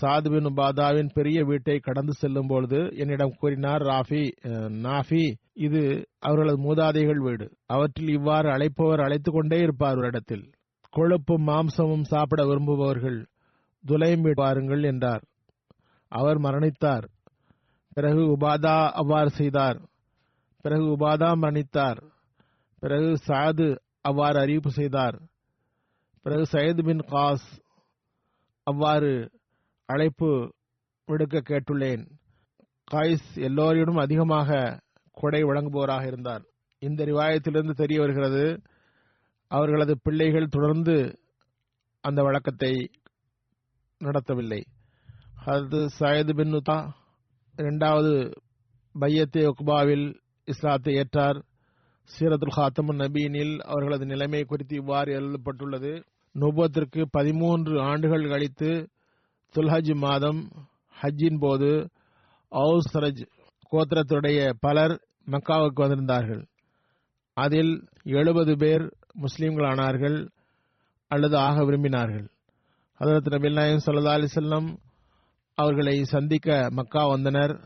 சாத் 0.00 0.30
பின் 0.30 0.44
உபாதாவின் 0.44 1.10
பெரிய 1.12 1.44
வீட்டை 1.44 1.78
கடந்து 1.78 2.12
செல்லும் 2.12 2.46
பொழுது 2.46 2.90
என்னிடம் 2.96 3.34
கூறினார் 3.38 3.82
ராஃபி 3.82 4.22
நாஃபி 4.82 5.34
இது 5.52 6.08
அவர்களது 6.18 6.58
மூதாதைகள் 6.62 7.16
வீடு. 7.16 7.46
அவற்றில் 7.66 8.08
இவ்வாறு 8.08 8.48
அழைப்பவர் 8.48 9.02
அழைத்துக் 9.02 9.34
கொண்டே 9.34 9.58
இருப்பார் 9.58 9.96
ஒரு 9.96 10.06
இடத்தில். 10.06 10.50
கொழுப்பும் 10.96 11.46
மாம்சமும் 11.46 12.02
சாப்பிட 12.02 12.44
விரும்புபவர்கள் 12.46 13.26
துலையும் 13.84 14.30
பாருங்கள் 14.34 14.82
என்றார். 14.82 15.24
அவர் 16.08 16.38
மரணித்தார். 16.38 17.06
பிறகு 17.92 18.36
உபாதா 18.36 18.88
அவ்வாறு 18.90 19.30
செய்தார். 19.30 19.78
பிறகு 20.60 20.84
உபாதா 20.84 21.30
மரணித்தார். 21.36 22.00
பிறகு 22.78 23.16
சாது 23.28 23.76
அவ்வாறு 24.00 24.40
அறிவிப்பு 24.40 24.70
செய்தார். 24.70 25.16
பிறகு 26.26 26.46
சயது 26.46 26.82
பின் 26.82 27.02
காஸ் 27.06 27.44
அவ்வாறு 28.62 29.10
அழைப்பு 29.88 30.54
விடுக்க 31.08 31.40
கேட்டுள்ளேன். 31.40 32.02
காய்ஸ் 32.84 33.28
எல்லோரிடம் 33.38 34.00
அதிகமாக 34.00 34.80
கொடை 35.12 35.44
வழங்குபவராக 35.44 36.06
இருந்தார். 36.06 36.42
இந்த 36.82 37.04
ரிவாயத்திலிருந்து 37.04 37.70
தெரிய 37.70 38.00
வருகிறது 38.00 38.62
அவர்களது 39.50 39.94
பிள்ளைகள் 40.02 40.48
தொடர்ந்து 40.48 40.96
அந்த 42.00 42.22
வழக்கத்தை 42.22 42.72
நடத்தவில்லை. 44.00 44.60
அது 45.44 45.88
சயது 45.98 46.34
பின் 46.34 46.52
உதா 46.52 46.78
இரண்டாவது 47.56 48.14
பையத்தே 48.94 49.46
உக்பாவில் 49.52 50.06
இஸ்லாத்தை 50.44 50.94
ஏற்றார். 50.94 51.40
சீரத்துல் 52.10 52.56
ஹாத்தமுன் 52.56 53.02
நபீனில் 53.04 53.58
அவர்களது 53.58 54.06
நிலைமை 54.06 54.44
குறித்து 54.44 54.76
இவ்வாறு 54.76 55.12
எழுதப்பட்டுள்ளது. 55.12 55.94
நுபத்திற்கு 56.38 57.06
பதிமூன்று 57.10 57.80
ஆண்டுகள் 57.80 58.28
கழித்து 58.28 58.88
துல்ஹஜ் 59.54 59.96
மாதம் 59.96 60.50
ஹஜ்ஜின் 61.02 61.36
போது 61.38 61.90
அவுசரஜ் 62.50 63.26
கோத்திரத்துடைய 63.72 64.52
பலர் 64.60 65.06
மக்காவுக்கு 65.26 65.80
வந்திருந்தார்கள். 65.80 66.46
அதில் 67.34 67.88
எழுபது 68.02 68.56
பேர் 68.56 68.96
முஸ்லீம்களானார்கள் 69.20 70.28
அல்லது 71.08 71.36
ஆக 71.36 71.62
விரும்பினார்கள். 71.62 72.28
ஹதரத் 73.00 73.28
நபில் 73.30 73.52
நாயம் 73.52 73.80
சல்லா 73.86 74.18
அலிசல்லம் 74.18 74.76
அவர்களை 75.54 76.04
சந்திக்க 76.04 76.68
மக்கா 76.70 77.06
வந்தனர். 77.06 77.60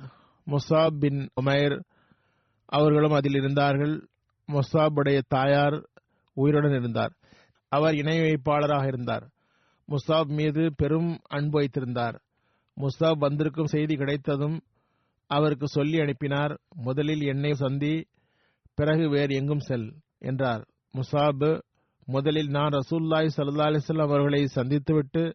முசாப் 0.47 0.99
பின் 0.99 1.29
உமைர் 1.35 1.85
அவர்களும் 2.67 3.13
அதில் 3.13 3.35
இருந்தார்கள். 3.35 4.09
முசாபுடைய 4.47 5.21
தாயார் 5.29 5.89
உயிருடன் 6.35 6.79
இருந்தார். 6.79 7.13
அவர் 7.71 7.95
இணை 7.95 8.19
வைப்பாளராக 8.19 8.87
இருந்தார். 8.87 9.31
முசாப் 9.89 10.27
மீது 10.27 10.73
பெரும் 10.77 11.21
அன்பு 11.29 11.59
வைத்திருந்தார். 11.59 12.23
முசாப் 12.77 13.19
வந்திருக்கும் 13.19 13.67
செய்தி 13.67 13.97
கிடைத்ததும் 13.97 14.61
அவருக்கு 15.27 15.69
சொல்லி 15.69 16.01
அனுப்பினார். 16.01 16.61
முதலில் 16.75 17.21
என்னை 17.21 17.53
சந்தி 17.55 18.07
பிறகு 18.75 19.09
வேறு 19.09 19.35
எங்கும் 19.35 19.59
செல் 19.59 19.95
என்றார். 20.19 20.67
முசாப் 20.93 21.61
முதலில் 22.05 22.47
நான் 22.47 22.71
ரசூல்லாய் 22.71 23.31
சல்லா 23.37 23.67
அலிஸ்லாம் 23.69 24.03
அவர்களை 24.03 24.49
சந்தித்துவிட்டு 24.55 25.35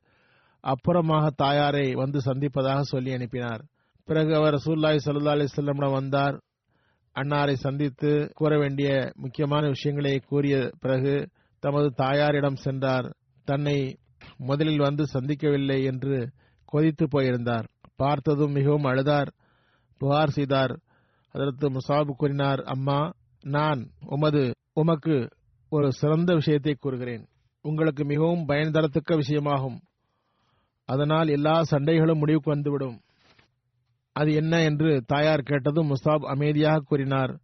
அப்புறமாக 0.64 1.28
தாயாரை 1.28 1.94
வந்து 1.94 2.20
சந்திப்பதாக 2.20 2.80
சொல்லி 2.82 3.14
அனுப்பினார். 3.14 3.66
பிறகு 4.06 4.36
அவர் 4.36 4.54
ரசூல்லாய் 4.54 5.00
சல்லா 5.06 5.34
அலிஸ்லமிடம் 5.36 5.92
வந்தார். 5.92 6.44
அன்னாரை 7.16 7.54
சந்தித்து 7.54 8.32
கூற 8.34 8.58
வேண்டிய 8.58 9.12
முக்கியமான 9.16 9.68
விஷயங்களை 9.68 10.20
கூறிய 10.20 10.72
பிறகு 10.80 11.30
தமது 11.66 11.92
தாயாரிடம் 11.94 12.56
சென்றார். 12.56 13.16
தன்னை 13.44 13.98
முதலில் 14.38 14.78
வந்து 14.78 15.06
சந்திக்கவில்லை 15.14 15.84
என்று 15.84 16.32
கொதித்து 16.66 17.08
போயிருந்தார். 17.08 17.68
பார்த்ததும் 17.96 18.52
மிகவும் 18.52 18.84
அழுதார். 18.84 19.28
புகார் 19.98 20.30
செய்தார். 20.30 20.80
அதற்கு 21.32 21.70
முசாபு 21.70 22.10
கூறினார் 22.10 22.60
அம்மா 22.60 23.12
நான் 23.42 23.90
உமது 24.06 24.56
உமக்கு 24.74 25.30
ஒரு 25.70 25.92
சிறந்த 25.92 26.34
விஷயத்தை 26.34 26.74
கூறுகிறேன். 26.74 27.28
உங்களுக்கு 27.62 28.06
மிகவும் 28.06 28.46
பயன் 28.46 28.72
தரத்தக்க 28.72 29.16
விஷயமாகும். 29.16 29.78
அதனால் 30.86 31.28
எல்லா 31.28 31.62
சண்டைகளும் 31.72 32.18
முடிவுக்கு 32.18 32.50
வந்துவிடும். 32.50 33.02
அது 34.12 34.34
என்ன? 34.34 34.64
என்று 34.64 35.04
தாயார் 35.06 35.42
கேட்டதும் 35.42 35.90
முஸ்தாப் 35.90 36.26
அமைதியாக 36.26 36.84
கூறினார். 36.86 37.40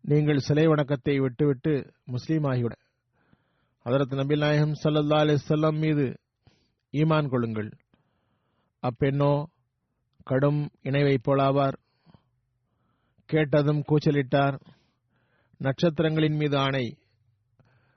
நீங்கள் 0.00 0.38
சிலை 0.38 0.66
வணக்கத்தை 0.66 1.18
விட்டுவிட்டு 1.18 1.92
முஸ்லீம் 2.04 2.42
ஆகிவிட 2.42 2.72
அதரத் 3.84 4.14
நபில் 4.14 4.38
நாயகம் 4.38 4.72
சல்லா 4.82 5.18
அலிசல்லாம் 5.18 5.78
மீது 5.78 6.18
ஈமான் 6.92 7.28
கொள்ளுங்கள். 7.28 7.70
அப்பெண்ணோ 8.82 9.44
கடும் 10.24 10.70
இணைவை 10.82 11.14
வைப்போலாவார் 11.14 11.76
கேட்டதும் 13.24 13.82
கூச்சலிட்டார். 13.88 14.60
நட்சத்திரங்களின் 15.56 16.36
மீது 16.36 16.56
ஆணை. 16.56 16.96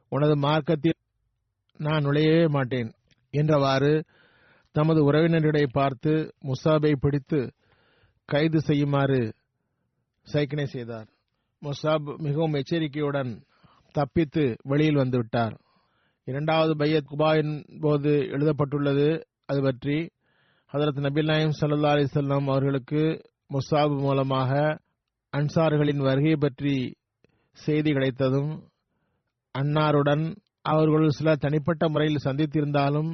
உனது 0.09 0.37
மார்க்கத்தில் 0.37 0.99
நான் 1.77 2.05
நுழையவே 2.05 2.49
மாட்டேன் 2.49 2.91
என்றவாறு 3.31 4.03
தமது 4.71 5.11
உறவினரிடையே 5.11 5.67
பார்த்து 5.71 6.33
முசாபை 6.43 6.95
பிடித்து 6.95 7.53
கைது 8.25 8.61
செய்யுமாறு 8.61 9.33
சைக்கினை 10.33 10.63
செய்தார். 10.63 11.07
முசாப் 11.61 12.17
மிகவும் 12.17 12.53
எச்சரிக்கையுடன் 12.53 13.43
தப்பித்து 13.91 14.55
வெளியில் 14.63 14.95
வந்துவிட்டார் 14.95 15.61
இரண்டாவது 16.23 16.75
பையத் 16.75 17.09
குபாயின் 17.11 17.79
போது 17.79 18.17
எழுதப்பட்டுள்ளது. 18.27 19.07
அது 19.45 19.61
பற்றி 19.61 19.97
ஹதரத் 20.73 21.01
நபில் 21.01 21.25
நாயம் 21.25 21.55
சல்லா 21.61 21.89
அலிசல்லாம் 21.93 22.45
அவர்களுக்கு 22.47 23.01
முசாப் 23.49 23.99
மூலமாக 23.99 24.51
அன்சார்களின் 25.33 25.97
வருகை 25.97 26.35
பற்றி 26.35 26.75
செய்தி 27.57 27.91
கிடைத்ததும் 27.91 28.51
அன்னாருடன் 29.55 30.35
அவர்கள் 30.61 31.09
சில 31.09 31.35
தனிப்பட்ட 31.35 31.89
முறையில் 31.89 32.23
சந்தித்திருந்தாலும் 32.23 33.11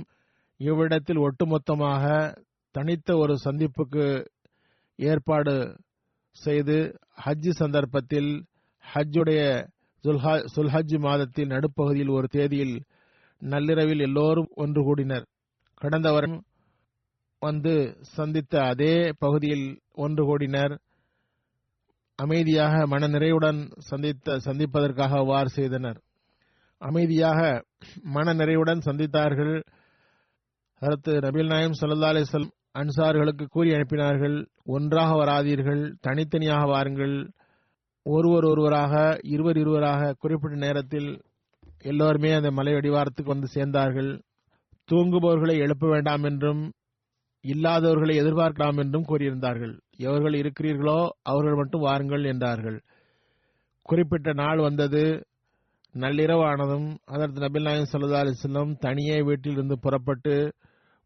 இவ்விடத்தில் 0.58 1.18
ஒட்டுமொத்தமாக 1.18 2.06
தனித்த 2.72 3.18
ஒரு 3.18 3.36
சந்திப்புக்கு 3.46 4.06
ஏற்பாடு 4.96 5.56
செய்து 6.32 6.78
ஹஜ் 7.26 7.50
சந்தர்ப்பத்தில் 7.50 8.32
ஹஜ்ஜுடைய 8.94 9.42
சுல்ஹஜ் 10.56 10.98
மாதத்தின் 11.00 11.48
நடுப்பகுதியில் 11.48 12.10
ஒரு 12.10 12.28
தேதியில் 12.28 12.76
நள்ளிரவில் 13.40 14.00
எல்லோரும் 14.00 14.48
ஒன்று 14.56 14.84
கூடினர். 14.84 15.26
கடந்த 15.76 16.12
வருடம் 16.12 16.44
வந்து 17.40 17.98
சந்தித்த 18.02 18.64
அதே 18.64 19.12
பகுதியில் 19.18 19.80
ஒன்று 19.94 20.26
கூடினர். 20.26 20.80
அமைதியாக 22.16 22.88
மனநிறைவுடன் 22.88 23.72
சந்தித்த 23.78 24.40
சந்திப்பதற்காக 24.40 25.18
அவ்வாறு 25.18 25.50
செய்தனர். 25.50 26.02
அமைதியாக 26.78 27.64
மனநிறைவுடன் 28.14 28.82
சந்தித்தார்கள். 28.86 29.64
அதற்கு 30.80 31.12
நபில் 31.12 31.48
நாயம் 31.48 31.78
சல்லா 31.82 32.10
அலிஸ்லம் 32.14 32.50
அன்சார்களுக்கு 32.74 33.46
கூறி 33.46 33.70
அனுப்பினார்கள். 33.70 34.46
ஒன்றாக 34.66 35.16
வராதீர்கள் 35.16 35.96
தனித்தனியாக 36.02 36.66
வாருங்கள். 36.66 37.30
ஒருவர் 38.04 38.44
ஒருவராக 38.44 39.20
இருவர் 39.24 39.58
இருவராக 39.58 40.14
குறிப்பிட்ட 40.20 40.58
நேரத்தில் 40.58 41.22
எல்லோருமே 41.82 42.32
அந்த 42.32 42.52
மலை 42.52 42.74
அடிவாரத்துக்கு 42.74 43.26
வந்து 43.26 43.48
சேர்ந்தார்கள். 43.54 44.22
தூங்குபவர்களை 44.92 45.58
எழுப்ப 45.58 45.88
வேண்டாம் 45.88 46.24
என்றும் 46.24 46.74
இல்லாதவர்களை 47.44 48.16
எதிர்பார்க்கலாம் 48.22 48.78
என்றும் 48.78 49.06
கூறியிருந்தார்கள். 49.08 49.80
எவர்கள் 49.98 50.34
இருக்கிறீர்களோ 50.34 51.10
அவர்கள் 51.22 51.56
மட்டும் 51.56 51.82
வாருங்கள் 51.82 52.24
என்றார்கள். 52.24 52.84
குறிப்பிட்ட 53.82 54.34
நாள் 54.34 54.58
வந்தது. 54.58 55.28
நள்ளிரவானதும் 55.94 56.96
அதற்கு 57.06 57.40
நபில் 57.40 57.62
நாயம் 57.62 57.88
சல்லா 57.92 58.24
அலிஸ்லம் 58.24 58.78
தனியே 58.78 59.22
வீட்டிலிருந்து 59.22 59.80
புறப்பட்டு 59.80 60.54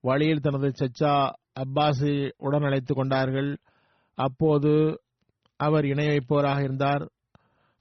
வழியில் 0.01 0.39
தனது 0.39 0.71
சச்சா 0.80 1.30
அப்பாஸை 1.59 2.32
உடன் 2.38 2.61
அழைத்துக் 2.61 2.97
கொண்டார்கள். 2.97 3.57
அப்போது 4.15 5.01
அவர் 5.57 5.86
இணை 5.86 6.07
வைப்பவராக 6.07 6.63
இருந்தார். 6.63 7.09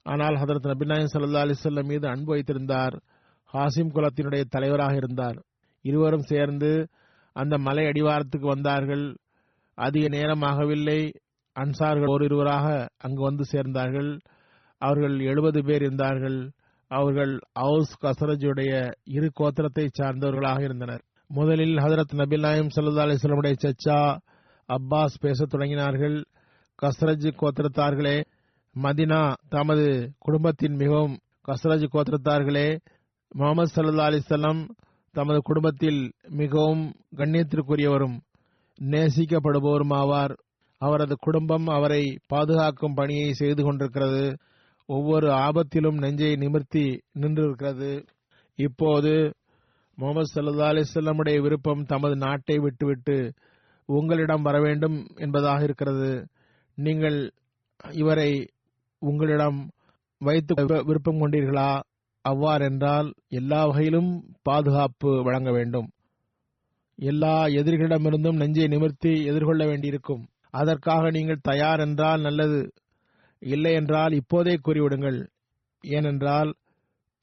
ஆனால் 0.03 0.33
ஹதரத் 0.33 0.67
நபி 0.67 0.85
நாயம் 0.85 1.07
சல்லா 1.13 1.53
அலிசல்லம் 1.53 1.85
மீது 1.85 2.07
அன்பு 2.07 2.31
வைத்திருந்தார். 2.31 3.01
ஹாசிம் 3.53 3.91
குலத்தினுடைய 3.93 4.43
தலைவராக 4.49 4.95
இருந்தார். 4.95 5.43
இருவரும் 5.81 6.21
சேர்ந்து 6.21 6.87
அந்த 7.33 7.57
மலை 7.57 7.85
அடிவாரத்துக்கு 7.85 8.47
வந்தார்கள். 8.47 9.17
அதிக 9.73 10.07
நேரமாகவில்லை. 10.07 11.13
அன்சார்கள் 11.59 12.05
ஓரிருவராக 12.05 12.87
அங்கு 12.97 13.21
வந்து 13.21 13.43
சேர்ந்தார்கள். 13.51 14.19
அவர்கள் 14.77 15.19
எழுபது 15.19 15.63
பேர் 15.63 15.81
இருந்தார்கள். 15.81 16.51
அவர்கள் 16.87 17.39
அவுஸ் 17.51 18.05
கசரஜுடைய 18.05 18.91
இரு 19.03 19.31
கோத்திரத்தை 19.39 19.87
சார்ந்தவர்களாக 19.99 20.61
இருந்தனர். 20.61 21.03
முதலில் 21.27 21.75
ஹதரத் 21.75 22.13
நபில் 22.13 22.39
நாயம் 22.39 22.67
சல்லா 22.75 23.15
அலிஸ்லமுடைய 23.15 23.53
சச்சா 23.61 24.17
அப்பாஸ் 24.67 25.15
பேசத் 25.19 25.53
தொடங்கினார்கள். 25.53 26.23
கசரஜ் 26.81 27.33
கோத்திரத்தார்களே 27.41 28.23
மதினா 28.81 29.33
தமது 29.49 30.13
குடும்பத்தின் 30.19 30.75
மிகவும் 30.75 31.19
கசரஜ் 31.47 31.85
கோத்திரத்தார்களே 31.93 32.79
முகமது 33.35 33.69
சல்லா 33.75 34.05
அலிசல்லாம் 34.09 34.69
தமது 35.11 35.39
குடும்பத்தில் 35.39 36.13
மிகவும் 36.29 36.93
கண்ணியத்திற்குரியவரும் 37.15 38.17
நேசிக்கப்படுபவரும் 38.81 39.93
ஆவார் 39.93 40.33
அவரது 40.77 41.15
குடும்பம் 41.19 41.67
அவரை 41.67 42.19
பாதுகாக்கும் 42.27 42.93
பணியை 42.93 43.33
செய்து 43.33 43.63
கொண்டிருக்கிறது. 43.63 44.37
ஒவ்வொரு 44.85 45.27
ஆபத்திலும் 45.27 45.97
நெஞ்சை 45.97 46.35
நிமிர்த்தி 46.35 47.03
நின்றிருக்கிறது. 47.19 48.05
இப்போது 48.55 49.33
முகமது 49.95 50.29
சல்லா 50.33 50.69
அலிசல்லமுடைய 50.71 51.41
விருப்பம் 51.41 51.83
தமது 51.83 52.15
நாட்டை 52.15 52.57
விட்டுவிட்டு 52.57 53.33
உங்களிடம் 53.85 54.41
வர 54.41 54.59
வேண்டும் 54.61 55.07
என்பதாக 55.15 55.63
இருக்கிறது. 55.63 56.27
நீங்கள் 56.75 57.31
இவரை 57.91 58.47
உங்களிடம் 59.03 59.59
வைத்து 60.21 60.53
விருப்பம் 60.83 61.21
கொண்டீர்களா? 61.21 61.71
அவ்வாறென்றால் 62.25 63.07
எல்லா 63.29 63.65
வகையிலும் 63.65 64.11
பாதுகாப்பு 64.41 65.11
வழங்க 65.23 65.51
வேண்டும். 65.51 65.87
எல்லா 66.99 67.35
எதிரிகளிடமிருந்தும் 67.59 68.35
நெஞ்சை 68.35 68.67
நிமிர்த்தி 68.67 69.13
எதிர்கொள்ள 69.25 69.63
வேண்டியிருக்கும். 69.65 70.23
அதற்காக 70.51 71.09
நீங்கள் 71.09 71.43
தயார் 71.43 71.79
என்றால் 71.79 72.21
நல்லது. 72.21 72.61
இல்லை 73.41 73.73
என்றால் 73.73 74.11
இப்போதே 74.11 74.53
கூறிவிடுங்கள். 74.65 75.19
ஏனென்றால் 75.83 76.51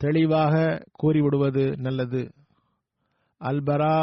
தெளிவாக 0.00 0.54
கூறிவிடுவது 1.02 1.64
நல்லது. 1.76 2.22
அல்பரா 3.40 3.96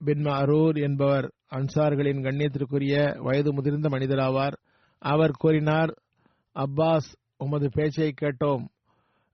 பின் 0.00 0.26
அரூர் 0.38 0.78
என்பவர் 0.82 1.26
அன்சார்களின் 1.52 2.20
கண்ணியத்திற்குரிய 2.22 2.94
வயது 3.22 3.50
முதிர்ந்த 3.52 3.88
மனிதராவார். 3.88 4.56
அவர் 5.02 5.34
கூறினார் 5.38 5.92
அப்பாஸ் 6.56 7.08
உமது 7.36 7.68
பேச்சை 7.72 8.14
கேட்டோம். 8.20 8.64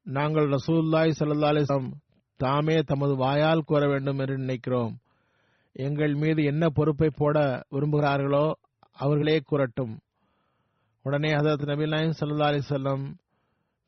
நாங்கள் 0.07 0.49
ரசூல்லாய் 0.49 1.13
சல்லா 1.19 1.51
அலிஸ்லாம் 1.53 1.91
தாமே 2.37 2.83
தமது 2.83 3.17
வாயால் 3.17 3.67
கூற 3.67 3.89
வேண்டும் 3.89 4.19
என்று 4.19 4.39
நினைக்கிறோம். 4.39 4.99
எங்கள் 5.73 6.15
மீது 6.15 6.45
என்ன 6.45 6.69
பொறுப்பை 6.69 7.11
போட 7.17 7.63
விரும்புகிறார்களோ 7.71 8.53
அவர்களே 8.93 9.41
கூறட்டும். 9.41 9.99
உடனே 11.03 11.31
ஹசரத் 11.33 11.67
நபி 11.67 11.87
நாயம் 11.87 12.19
சல்லா 12.21 12.49
அலிசல்லம் 12.53 13.05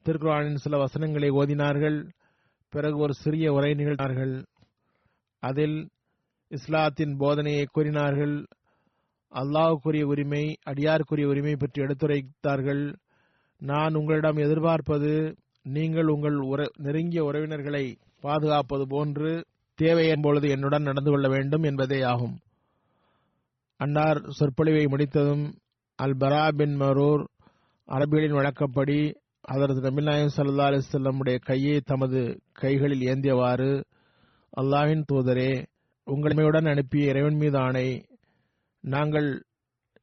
திருக்குறானின் 0.06 0.54
சில 0.54 0.76
வசனங்களை 0.76 1.30
ஓதினார்கள். 1.30 1.98
பிறகு 2.68 2.98
ஒரு 2.98 3.14
சிறிய 3.14 3.52
உரை 3.52 3.70
நிகழ்ந்தார்கள் 3.72 4.44
அதில் 5.42 5.88
இஸ்லாத்தின் 6.50 7.14
போதனையை 7.18 7.64
கூறினார்கள். 7.72 8.46
அல்லாஹுக்குரிய 9.32 10.02
உரிமை 10.02 10.56
அடியாருக்குரிய 10.66 11.24
உரிமை 11.24 11.56
பற்றி 11.56 11.82
எடுத்துரைத்தார்கள். 11.82 12.94
நான் 13.70 13.94
உங்களிடம் 13.94 14.36
எதிர்பார்ப்பது 14.36 15.12
நீங்கள் 15.66 16.06
உங்கள் 16.06 16.36
நெருங்கிய 16.76 17.20
உறவினர்களை 17.24 17.84
பாதுகாப்பது 18.20 18.84
போன்று 18.88 19.30
தேவை 19.78 20.06
என்பொழுது 20.08 20.46
என்னுடன் 20.48 20.82
நடந்து 20.82 21.10
கொள்ள 21.10 21.28
வேண்டும் 21.28 21.62
என்பதே 21.62 22.00
ஆகும். 22.02 22.36
அன்னார் 23.80 24.20
சொற்பொழிவை 24.28 24.84
முடித்ததும் 24.86 25.44
அல் 25.98 26.16
பரா 26.20 26.44
பின் 26.52 26.76
மரூர் 26.80 27.22
அரபிகளின் 27.88 28.36
வழக்கப்படி 28.38 28.98
அதரது 29.52 29.80
நபிநாயம் 29.86 30.34
சல்லா 30.36 30.66
அலிசல்லமுடைய 30.70 31.38
கையை 31.40 31.80
தமது 31.84 32.20
கைகளில் 32.52 33.04
ஏந்தியவாறு 33.12 33.72
அல்லாஹின் 34.60 35.04
தூதரே 35.12 35.52
உங்களுடன் 36.06 36.64
அனுப்பிய 36.64 37.10
இறைவன் 37.10 37.38
மீது 37.42 37.58
ஆணை 37.58 37.88
நாங்கள் 38.84 39.28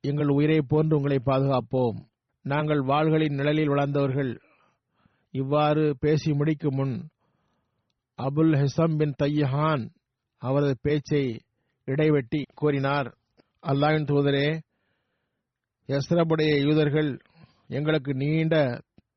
எங்கள் 0.04 0.28
உயிரை 0.28 0.62
போன்று 0.68 0.96
உங்களை 0.96 1.20
பாதுகாப்போம். 1.26 2.00
நாங்கள் 2.46 2.82
வாள்களின் 2.82 3.38
நிழலில் 3.40 3.70
வளர்ந்தவர்கள். 3.70 4.32
இவ்வாறு 5.34 5.84
பேசி 6.00 6.32
முடிக்கும் 6.34 6.76
முன் 6.76 6.96
அபுல் 8.20 8.56
ஹிசம் 8.62 8.96
பின் 8.98 9.16
தையஹான் 9.24 9.84
அவரது 10.42 10.76
பேச்சை 10.82 11.24
இடைவெட்டி 11.88 12.42
கூறினார். 12.56 13.10
அல்லாவின் 13.68 14.10
தூதரே 14.12 14.48
எஸ்ரபுடைய 15.90 16.52
யூதர்கள் 16.68 17.10
எங்களுக்கு 17.68 18.12
நீண்ட 18.14 18.56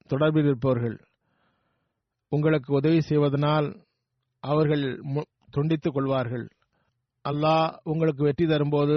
தொடர்பில் 0.09 0.45
இருப்பவர்கள். 0.45 0.97
உங்களுக்கு 2.29 2.71
உதவி 2.75 3.01
செய்வதனால் 3.01 3.69
அவர்கள் 4.41 4.85
துண்டித்துக் 5.57 5.95
கொள்வார்கள். 5.95 6.47
அல்லாஹ் 7.25 7.77
உங்களுக்கு 7.83 8.23
வெற்றி 8.25 8.47
தரும்போது 8.47 8.97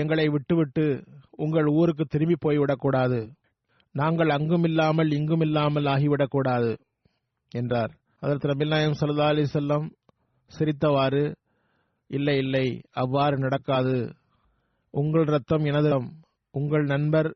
எங்களை 0.00 0.28
விட்டுவிட்டு 0.28 0.84
உங்கள் 1.30 1.68
ஊருக்கு 1.78 2.04
திரும்பி 2.04 2.36
போய்விடக்கூடாது. 2.46 3.20
நாங்கள் 4.00 4.30
அங்குமில்லாமல் 4.36 5.10
இங்குமில்லாமல் 5.18 5.88
ஆகிவிடக்கூடாது 5.94 6.72
என்றார். 7.52 7.92
அதற்கு 8.22 8.46
நபிநாயம் 8.52 8.96
சல்லா 9.00 9.28
அலி 9.32 9.44
செல்லம் 9.52 9.86
சிரித்தவாறு 10.50 11.24
இல்லை 12.10 12.36
இல்லை 12.44 12.66
அவ்வாறு 13.02 13.36
நடக்காது. 13.38 13.96
உங்கள் 14.94 15.26
ரத்தம் 15.34 15.64
எனது 15.70 15.90
உங்கள் 16.54 16.84
நண்பர் 16.84 17.30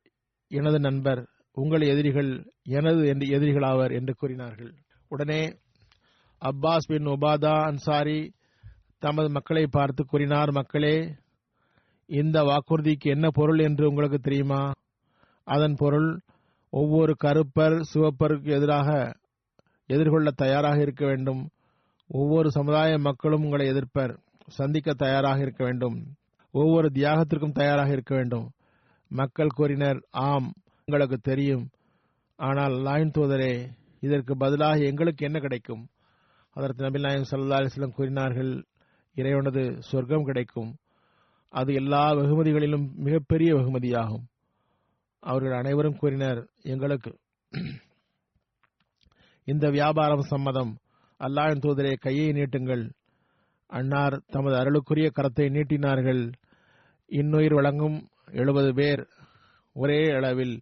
எனது 0.50 0.78
நண்பர் 0.80 1.20
உங்கள் 1.56 1.84
எதிரிகள் 1.92 2.30
எனது 2.78 3.02
என்று 3.12 3.26
எதிரிகளாவர் 3.36 3.92
என்று 3.98 4.12
கூறினார்கள். 4.20 4.72
உடனே 5.10 5.42
அப்பாஸ் 6.42 6.88
பின் 6.90 7.10
உபாதா 7.14 7.54
அன்சாரி 7.70 8.20
தமது 9.02 9.28
மக்களை 9.36 9.64
பார்த்து 9.76 10.02
கூறினார் 10.04 10.50
மக்களே 10.52 10.96
இந்த 12.08 12.38
வாக்குறுதிக்கு 12.48 13.08
என்ன 13.14 13.26
பொருள் 13.38 13.60
என்று 13.68 13.84
உங்களுக்கு 13.90 14.18
தெரியுமா? 14.18 14.62
அதன் 15.46 15.76
பொருள் 15.82 16.08
ஒவ்வொரு 16.74 17.14
கருப்பர் 17.24 17.82
சிவப்பருக்கு 17.94 18.50
எதிராக 18.50 18.88
எதிர்கொள்ள 19.86 20.30
தயாராக 20.30 20.80
இருக்க 20.80 21.06
வேண்டும். 21.06 21.48
ஒவ்வொரு 22.08 22.50
சமுதாய 22.50 22.98
மக்களும் 22.98 23.42
உங்களை 23.42 23.66
எதிர்ப்பர் 23.66 24.18
சந்திக்க 24.46 24.92
தயாராக 24.94 25.40
இருக்க 25.40 25.64
வேண்டும். 25.64 25.98
ஒவ்வொரு 26.52 26.90
தியாகத்திற்கும் 26.94 27.52
தயாராக 27.52 27.90
இருக்க 27.90 28.14
வேண்டும். 28.14 28.50
மக்கள் 29.08 29.54
கூறினர் 29.54 30.06
ஆம் 30.10 30.52
உங்களுக்கு 30.84 31.16
தெரியும். 31.16 31.68
ஆனால் 32.36 32.72
லாயின் 32.72 33.12
தூதரே 33.18 33.68
இதற்கு 34.00 34.36
பதிலாக 34.36 34.78
எங்களுக்கு 34.78 35.24
என்ன 35.24 35.38
கிடைக்கும்? 35.38 35.86
அதற்கு 36.50 36.84
நபி 36.84 37.00
நாயம் 37.00 37.28
சல்லா 37.30 37.58
அலிஸ்லம் 37.60 37.94
கூறினார்கள் 37.94 38.64
இறைவனது 39.14 39.76
சொர்க்கம் 39.78 40.24
கிடைக்கும். 40.24 40.74
அது 41.48 41.74
எல்லா 41.74 42.12
வெகுமதிகளிலும் 42.12 42.94
மிகப்பெரிய 42.94 43.54
வெகுமதியாகும். 43.54 44.26
அவர்கள் 45.22 45.52
அனைவரும் 45.52 45.96
கூறினர் 45.96 46.48
எங்களுக்கு 46.62 47.18
இந்த 49.44 49.70
வியாபாரம் 49.70 50.20
சம்மதம். 50.20 50.78
அல்லாஹின் 51.18 51.62
தூதரே 51.64 51.94
கையை 51.98 52.28
நீட்டுங்கள். 52.28 52.90
அன்னார் 53.66 54.22
தமது 54.26 54.56
அருளுக்குரிய 54.56 55.10
கரத்தை 55.10 55.50
நீட்டினார்கள். 55.50 56.32
இன்னுயிர் 57.06 57.54
வழங்கும் 57.54 58.08
எழுபது 58.32 58.74
பேர் 58.74 59.06
ஒரே 59.72 60.10
அளவில் 60.10 60.60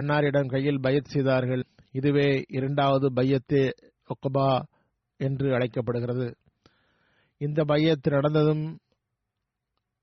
அன்னாரிடம் 0.00 0.50
கையில் 0.50 0.80
பயத் 0.80 1.04
செய்தார்கள். 1.04 1.64
இதுவே 1.92 2.44
இரண்டாவது 2.48 3.10
பையத்தே 3.12 3.70
ஒக்கபா 4.08 4.62
என்று 5.16 5.54
அழைக்கப்படுகிறது. 5.54 6.36
இந்த 7.38 7.64
பையத்து 7.64 8.08
நடந்ததும் 8.08 8.78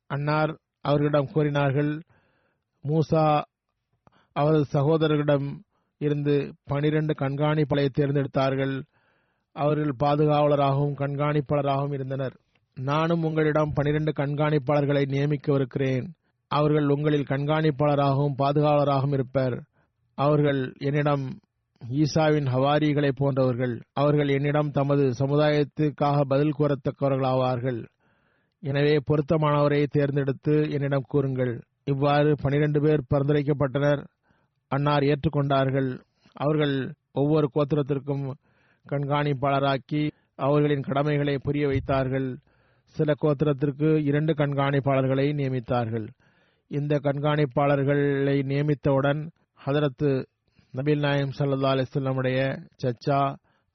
அன்னார் 0.07 0.59
அவர்களிடம் 0.81 1.31
கூறினார்கள் 1.31 2.01
மூசா 2.87 3.41
அவரது 4.33 4.65
சகோதரர்களிடம் 4.73 5.47
இருந்து 6.01 6.53
பனிரெண்டு 6.63 7.13
கண்காணிப்பாளரை 7.19 7.89
தேர்ந்தெடுத்தார்கள். 7.99 8.75
அவர்கள் 9.55 9.93
பாதுகாவலராகவும் 10.03 10.97
கண்காணிப்பாளராகவும் 10.97 11.93
இருந்தனர். 11.93 12.35
நானும் 12.77 13.23
உங்களிடம் 13.23 13.73
பனிரெண்டு 13.73 14.11
கண்காணிப்பாளர்களை 14.17 15.03
நியமிக்கவிருக்கிறேன். 15.05 16.05
அவர்கள் 16.51 16.87
உங்களில் 16.87 17.29
கண்காணிப்பாளராகவும் 17.29 18.37
பாதுகாவலராகவும் 18.37 19.13
இருப்பர். 19.13 19.55
அவர்கள் 20.17 20.73
என்னிடம் 20.77 21.25
ஈசாவின் 21.81 22.47
ஹவாரிகளை 22.53 23.11
போன்றவர்கள். 23.15 23.81
அவர்கள் 23.93 24.27
என்னிடம் 24.27 24.71
தமது 24.71 25.03
சமுதாயத்துக்காக 25.19 26.21
பதில் 26.21 26.57
கூறத்தக்கவர்களாவார்கள். 26.59 27.81
எனவே 28.63 28.93
பொருத்தமானவரை 29.07 29.85
தேர்ந்தெடுத்து 29.89 30.55
என்னிடம் 30.71 31.05
கூறுங்கள். 31.07 31.55
இவ்வாறு 31.87 32.35
பனிரெண்டு 32.41 32.79
பேர் 32.81 33.09
பரிந்துரைக்கப்பட்டனர். 33.13 34.01
அன்னார் 34.71 35.03
ஏற்றுக்கொண்டார்கள். 35.03 35.89
அவர்கள் 36.35 36.75
ஒவ்வொரு 37.11 37.47
கோத்திரத்திற்கும் 37.55 38.25
கண்காணிப்பாளராக்கி 38.85 40.01
அவர்களின் 40.35 40.81
கடமைகளை 40.81 41.35
புரிய 41.37 41.67
வைத்தார்கள். 41.67 42.27
சில 42.95 43.13
கோத்திரத்திற்கு 43.21 43.89
இரண்டு 44.03 44.33
கண்காணிப்பாளர்களை 44.33 45.27
நியமித்தார்கள். 45.39 46.07
இந்த 46.71 46.99
கண்காணிப்பாளர்களை 47.03 48.37
நியமித்தவுடன் 48.51 49.21
ஹதரத்து 49.65 50.09
நபீல் 50.73 50.99
நாயம் 50.99 51.33
சல்லா 51.39 51.71
அலிஸ்லமுடைய 51.73 52.39
சச்சா 52.83 53.19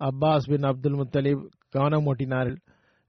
அப்பாஸ் 0.00 0.46
பின் 0.46 0.62
அப்துல் 0.62 0.98
முத்தலிப் 1.00 1.44
கவனம் 1.70 2.06
ஓட்டினார்கள் 2.06 2.56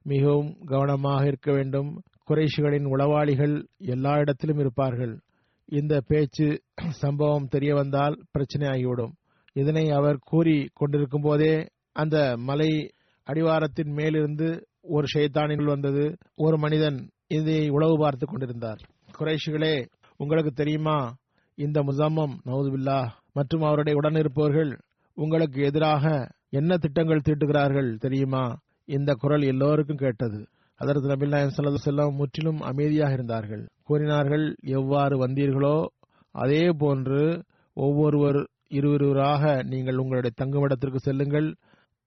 மிகவும் 0.06 0.50
கவனமாக 0.64 1.26
இருக்க 1.26 1.52
வேண்டும். 1.52 1.90
குறைஷிகளின் 2.30 2.86
உளவாளிகள் 2.86 3.64
எல்லா 3.76 4.18
இடத்திலும் 4.18 4.58
இருப்பார்கள். 4.58 5.20
இந்த 5.64 6.02
பேச்சு 6.06 6.62
சம்பவம் 6.74 7.46
தெரிய 7.46 7.74
வந்தால் 7.74 8.24
பிரச்சனை 8.30 8.68
ஆகிவிடும். 8.68 9.12
இதனை 9.52 9.90
அவர் 9.90 10.18
கூறி 10.18 10.68
கொண்டிருக்கும் 10.72 11.22
போதே 11.22 11.66
அந்த 11.92 12.34
மலை 12.38 12.92
அடிவாரத்தின் 13.24 13.92
மேலிருந்து 13.92 14.66
ஒரு 14.82 15.06
ஷைத்தானில் 15.14 15.64
வந்தது. 15.64 16.16
ஒரு 16.34 16.58
மனிதன் 16.58 17.10
இதை 17.26 17.68
உளவு 17.68 17.98
பார்த்து 17.98 18.26
கொண்டிருந்தார். 18.26 18.80
குறைஷிகளே 19.18 19.86
உங்களுக்கு 20.16 20.50
தெரியுமா? 20.50 21.14
இந்த 21.54 21.82
முசம்மம் 21.82 22.34
நவுதுபில்லா 22.46 23.06
மற்றும் 23.32 23.62
அவருடைய 23.62 23.98
உடன் 23.98 24.14
இருப்பவர்கள் 24.14 24.78
உங்களுக்கு 25.14 25.62
எதிராக 25.64 26.30
என்ன 26.50 26.76
திட்டங்கள் 26.76 27.26
தீட்டுகிறார்கள் 27.28 27.96
தெரியுமா? 27.96 28.56
இந்த 28.84 29.14
குரல் 29.14 29.42
எல்லோருக்கும் 29.42 29.96
கேட்டது. 29.96 30.46
அதற்கு 30.76 31.08
நபில்லாயம் 31.08 31.50
சல்லது 31.56 31.76
செல்லம் 31.84 32.14
முற்றிலும் 32.14 32.60
அமைதியாக 32.60 33.12
இருந்தார்கள். 33.12 33.68
கூறினார்கள் 33.82 34.56
எவ்வாறு 34.60 35.26
வந்தீர்களோ 35.26 35.86
அதே 36.30 36.68
போன்று 36.78 37.42
ஒவ்வொருவர் 37.74 38.48
இருவராக 38.68 39.62
நீங்கள் 39.62 39.96
உங்களுடைய 39.96 40.36
தங்குமிடத்திற்கு 40.36 40.96
செல்லுங்கள். 40.96 41.54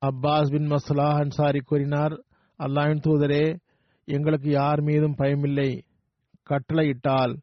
அப்பாஸ் 0.05 0.51
பின் 0.51 0.71
மஸ்லா 0.71 1.09
அன்சாரி 1.13 1.59
கூறினார் 1.59 2.23
அல்லாஹின் 2.59 3.01
தூதரே 3.07 3.57
எங்களுக்கு 4.05 4.49
யார் 4.49 4.81
மீதும் 4.81 5.15
பயமில்லை. 5.17 5.81
கட்டளையிட்டால் 6.49 7.37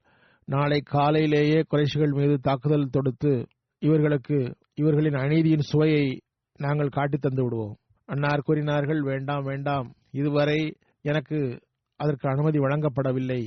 நாளை 0.44 0.80
காலையிலேயே 0.84 1.62
குறைஷிகள் 1.70 2.14
மீது 2.14 2.38
தாக்குதல் 2.40 2.90
தொடுத்து 2.90 3.46
இவர்களுக்கு 3.78 4.54
இவர்களின் 4.74 5.12
அநீதியின் 5.12 5.60
சுவையை 5.60 6.20
நாங்கள் 6.56 6.88
காட்டித் 6.88 7.20
தந்து 7.20 7.42
விடுவோம் 7.42 7.76
அன்னார் 8.04 8.40
கூறினார்கள் 8.40 9.00
வேண்டாம் 9.00 9.42
வேண்டாம். 9.42 9.92
இதுவரை 10.10 10.76
எனக்கு 11.04 11.38
அதற்கு 12.00 12.26
அனுமதி 12.28 12.58
வழங்கப்படவில்லை. 12.58 13.42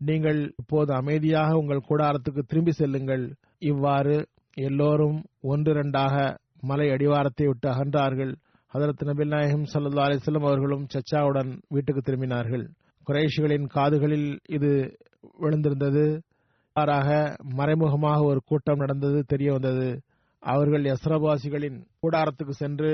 நீங்கள் 0.00 0.40
இப்போது 0.58 0.90
அமைதியாக 0.94 1.50
உங்கள் 1.56 1.86
கூடாரத்துக்கு 1.88 2.42
திரும்பி 2.46 2.72
செல்லுங்கள். 2.72 3.24
இவ்வாறு 3.58 4.16
எல்லோரும் 4.56 5.18
ஒன்று 5.42 5.70
இரண்டாக 5.70 6.14
மலை 6.60 6.86
அடிவாரத்தை 6.90 7.46
விட்டு 7.46 7.68
அகன்றார்கள். 7.68 8.32
ஹதரத் 8.72 9.04
நபில் 9.08 9.32
நாயகம் 9.34 9.66
சல்லா 9.72 10.04
அலிஸ்லம் 10.06 10.46
அவர்களும் 10.48 10.86
சச்சாவுடன் 10.94 11.50
வீட்டுக்கு 11.68 12.00
திரும்பினார்கள். 12.00 12.64
குறைஷிகளின் 13.06 13.66
காதுகளில் 13.66 14.28
இது 14.48 14.70
விழுந்திருந்தது. 15.42 16.04
மாறாக 16.76 17.08
மறைமுகமாக 17.58 18.20
ஒரு 18.24 18.40
கூட்டம் 18.44 18.76
நடந்தது 18.76 19.18
தெரிய 19.22 19.52
வந்தது. 19.52 19.88
அவர்கள் 20.42 20.84
யஸ்ரபாசிகளின் 20.84 21.78
கூடாரத்துக்கு 22.02 22.54
சென்று 22.62 22.90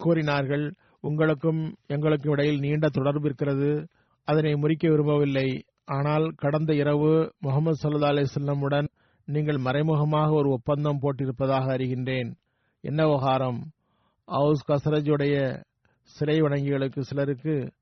கூறினார்கள் 0.00 0.66
உங்களுக்கும் 1.00 1.76
எங்களுக்கும் 1.86 2.32
இடையில் 2.32 2.58
நீண்ட 2.58 2.88
தொடர்பு 2.88 3.24
இருக்கிறது. 3.24 3.86
அதனை 4.24 4.54
முறிக்க 4.54 4.90
விரும்பவில்லை. 4.90 5.64
ஆனால் 5.84 6.32
கடந்த 6.36 6.74
இரவு 6.74 7.32
முகமது 7.38 7.76
சல்லா 7.82 8.08
அலிஸ்லமுடன் 8.12 8.88
நீங்கள் 9.24 9.58
மறைமுகமாக 9.58 10.30
ஒரு 10.32 10.50
ஒப்பந்தம் 10.50 10.98
போட்டிருப்பதாக 11.02 11.76
அறிகின்றேன். 11.76 12.30
என்ன 12.80 13.06
விவகாரம்? 13.06 13.60
ஹவுஸ் 14.24 14.70
கசரஜுடைய 14.70 15.64
சிலை 16.02 16.40
வணங்கிகளுக்கு 16.40 17.00
சிலருக்கு 17.00 17.72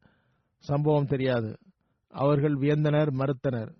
சம்பவம் 0.58 1.04
தெரியாது. 1.04 1.56
அவர்கள் 2.08 2.54
வியந்தனர் 2.54 3.10
மறுத்தனர். 3.10 3.72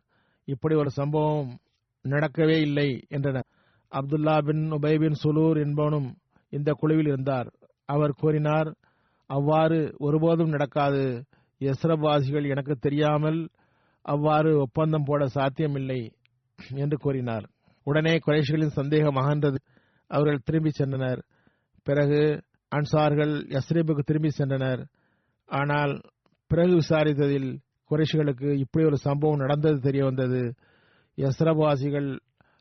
இப்படி 0.44 0.74
ஒரு 0.74 0.90
சம்பவம் 0.90 1.58
நடக்கவே 2.04 2.60
இல்லை 2.60 3.04
என்றனர். 3.08 3.46
அப்துல்லா 3.92 4.42
பின் 4.44 4.72
உபய் 4.72 4.98
பின் 4.98 5.20
சுலூர் 5.24 5.58
என்பவனும் 5.64 6.08
இந்த 6.48 6.72
குழுவில் 6.72 7.06
இருந்தார். 7.06 7.48
அவர் 7.84 8.10
கூறினார் 8.10 8.74
அவ்வாறு 9.26 9.94
ஒருபோதும் 9.98 10.48
நடக்காது. 10.48 11.24
எஸ்ரவாசிகள் 11.60 12.48
எனக்கு 12.48 12.76
தெரியாமல் 12.76 13.48
அவ்வாறு 14.02 14.58
ஒப்பந்தம் 14.58 15.04
போட 15.04 15.26
சாத்தியமில்லை 15.26 16.12
என்று 16.74 16.96
கூறினார். 16.96 17.46
உடனே 17.84 18.18
குறைஷிகளின் 18.26 18.68
சந்தேகம் 18.68 19.16
அகன்றது. 19.16 19.56
அவர்கள் 20.06 20.44
திரும்பி 20.44 20.70
சென்றனர். 20.78 21.20
பிறகு 21.82 22.42
அன்சார்கள் 22.72 23.34
யஸ்ரீபுக்கு 23.48 23.98
திரும்பி 23.98 24.28
சென்றனர். 24.38 24.84
ஆனால் 25.44 26.00
பிறகு 26.46 26.74
விசாரித்ததில் 26.74 27.58
குறைஷிகளுக்கு 27.90 28.52
இப்படி 28.52 28.84
ஒரு 28.84 28.96
சம்பவம் 28.96 29.38
நடந்தது 29.38 29.80
தெரிய 29.80 30.04
வந்தது. 30.04 30.54
யஸ்ரபாசிகள் 31.18 32.18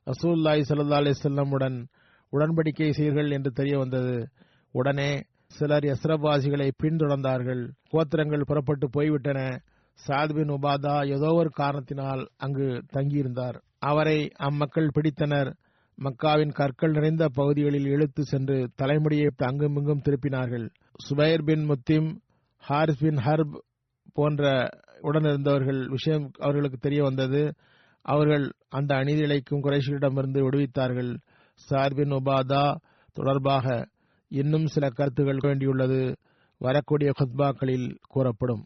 ரசூல்லாய் 0.08 0.62
சல்லா 0.70 1.00
அலிசல்லமுடன் 1.00 1.86
உடன்படிக்கை 2.34 2.90
செய்கள் 2.90 3.32
என்று 3.32 3.52
தெரிய 3.52 3.78
வந்தது. 3.78 4.28
உடனே 4.72 5.24
சிலர் 5.48 5.84
யஸ்ரபாசிகளை 5.84 6.72
பின்தொடர்ந்தார்கள். 6.84 7.70
கோத்திரங்கள் 7.92 8.42
புறப்பட்டு 8.42 8.90
போய்விட்டன. 8.90 9.62
சாத்பின் 10.08 10.50
உபாதா 10.50 11.08
ஏதோ 11.10 11.34
ஒரு 11.34 11.50
காரணத்தினால் 11.50 12.28
அங்கு 12.38 12.84
தங்கியிருந்தார். 12.94 13.62
அவரை 13.80 14.32
அம்மக்கள் 14.36 14.90
பிடித்தனர். 14.96 15.54
மக்காவின் 15.98 16.52
கற்கள் 16.52 16.92
நிறைந்த 16.92 17.28
பகுதிகளில் 17.34 17.86
இழுத்து 17.86 18.24
சென்று 18.24 18.70
தலைமுடியை 18.76 19.30
அங்குமிங்கும் 19.38 20.02
திருப்பினார்கள். 20.06 20.70
Zubair 21.10 21.44
bin 21.44 21.64
Mutim 21.64 22.22
Haris 22.58 23.00
bin 23.00 23.16
Harb 23.16 23.58
போன்ற 24.14 24.70
உடனிருந்தவர்கள் 25.02 25.90
விஷயம் 25.90 26.32
அவர்களுக்கு 26.40 26.78
தெரிய 26.78 27.04
வந்தது. 27.04 27.54
அவர்கள் 28.02 28.52
அந்த 28.70 28.96
அநீதி 28.96 29.22
இழைக்கும் 29.22 29.64
குறைஷிகளிடமிருந்து 29.64 30.42
விடுவித்தார்கள். 30.42 31.18
சார்பின் 31.54 32.12
உபாதா 32.12 32.76
தொடர்பாக 33.14 33.88
இன்னும் 34.28 34.68
சில 34.68 34.90
கருத்துகள் 34.90 35.38
வேண்டியுள்ளது. 35.38 36.16
வரக்கூடிய 36.58 37.12
ஹுத்பாக்களில் 37.20 37.96
கூறப்படும். 38.10 38.66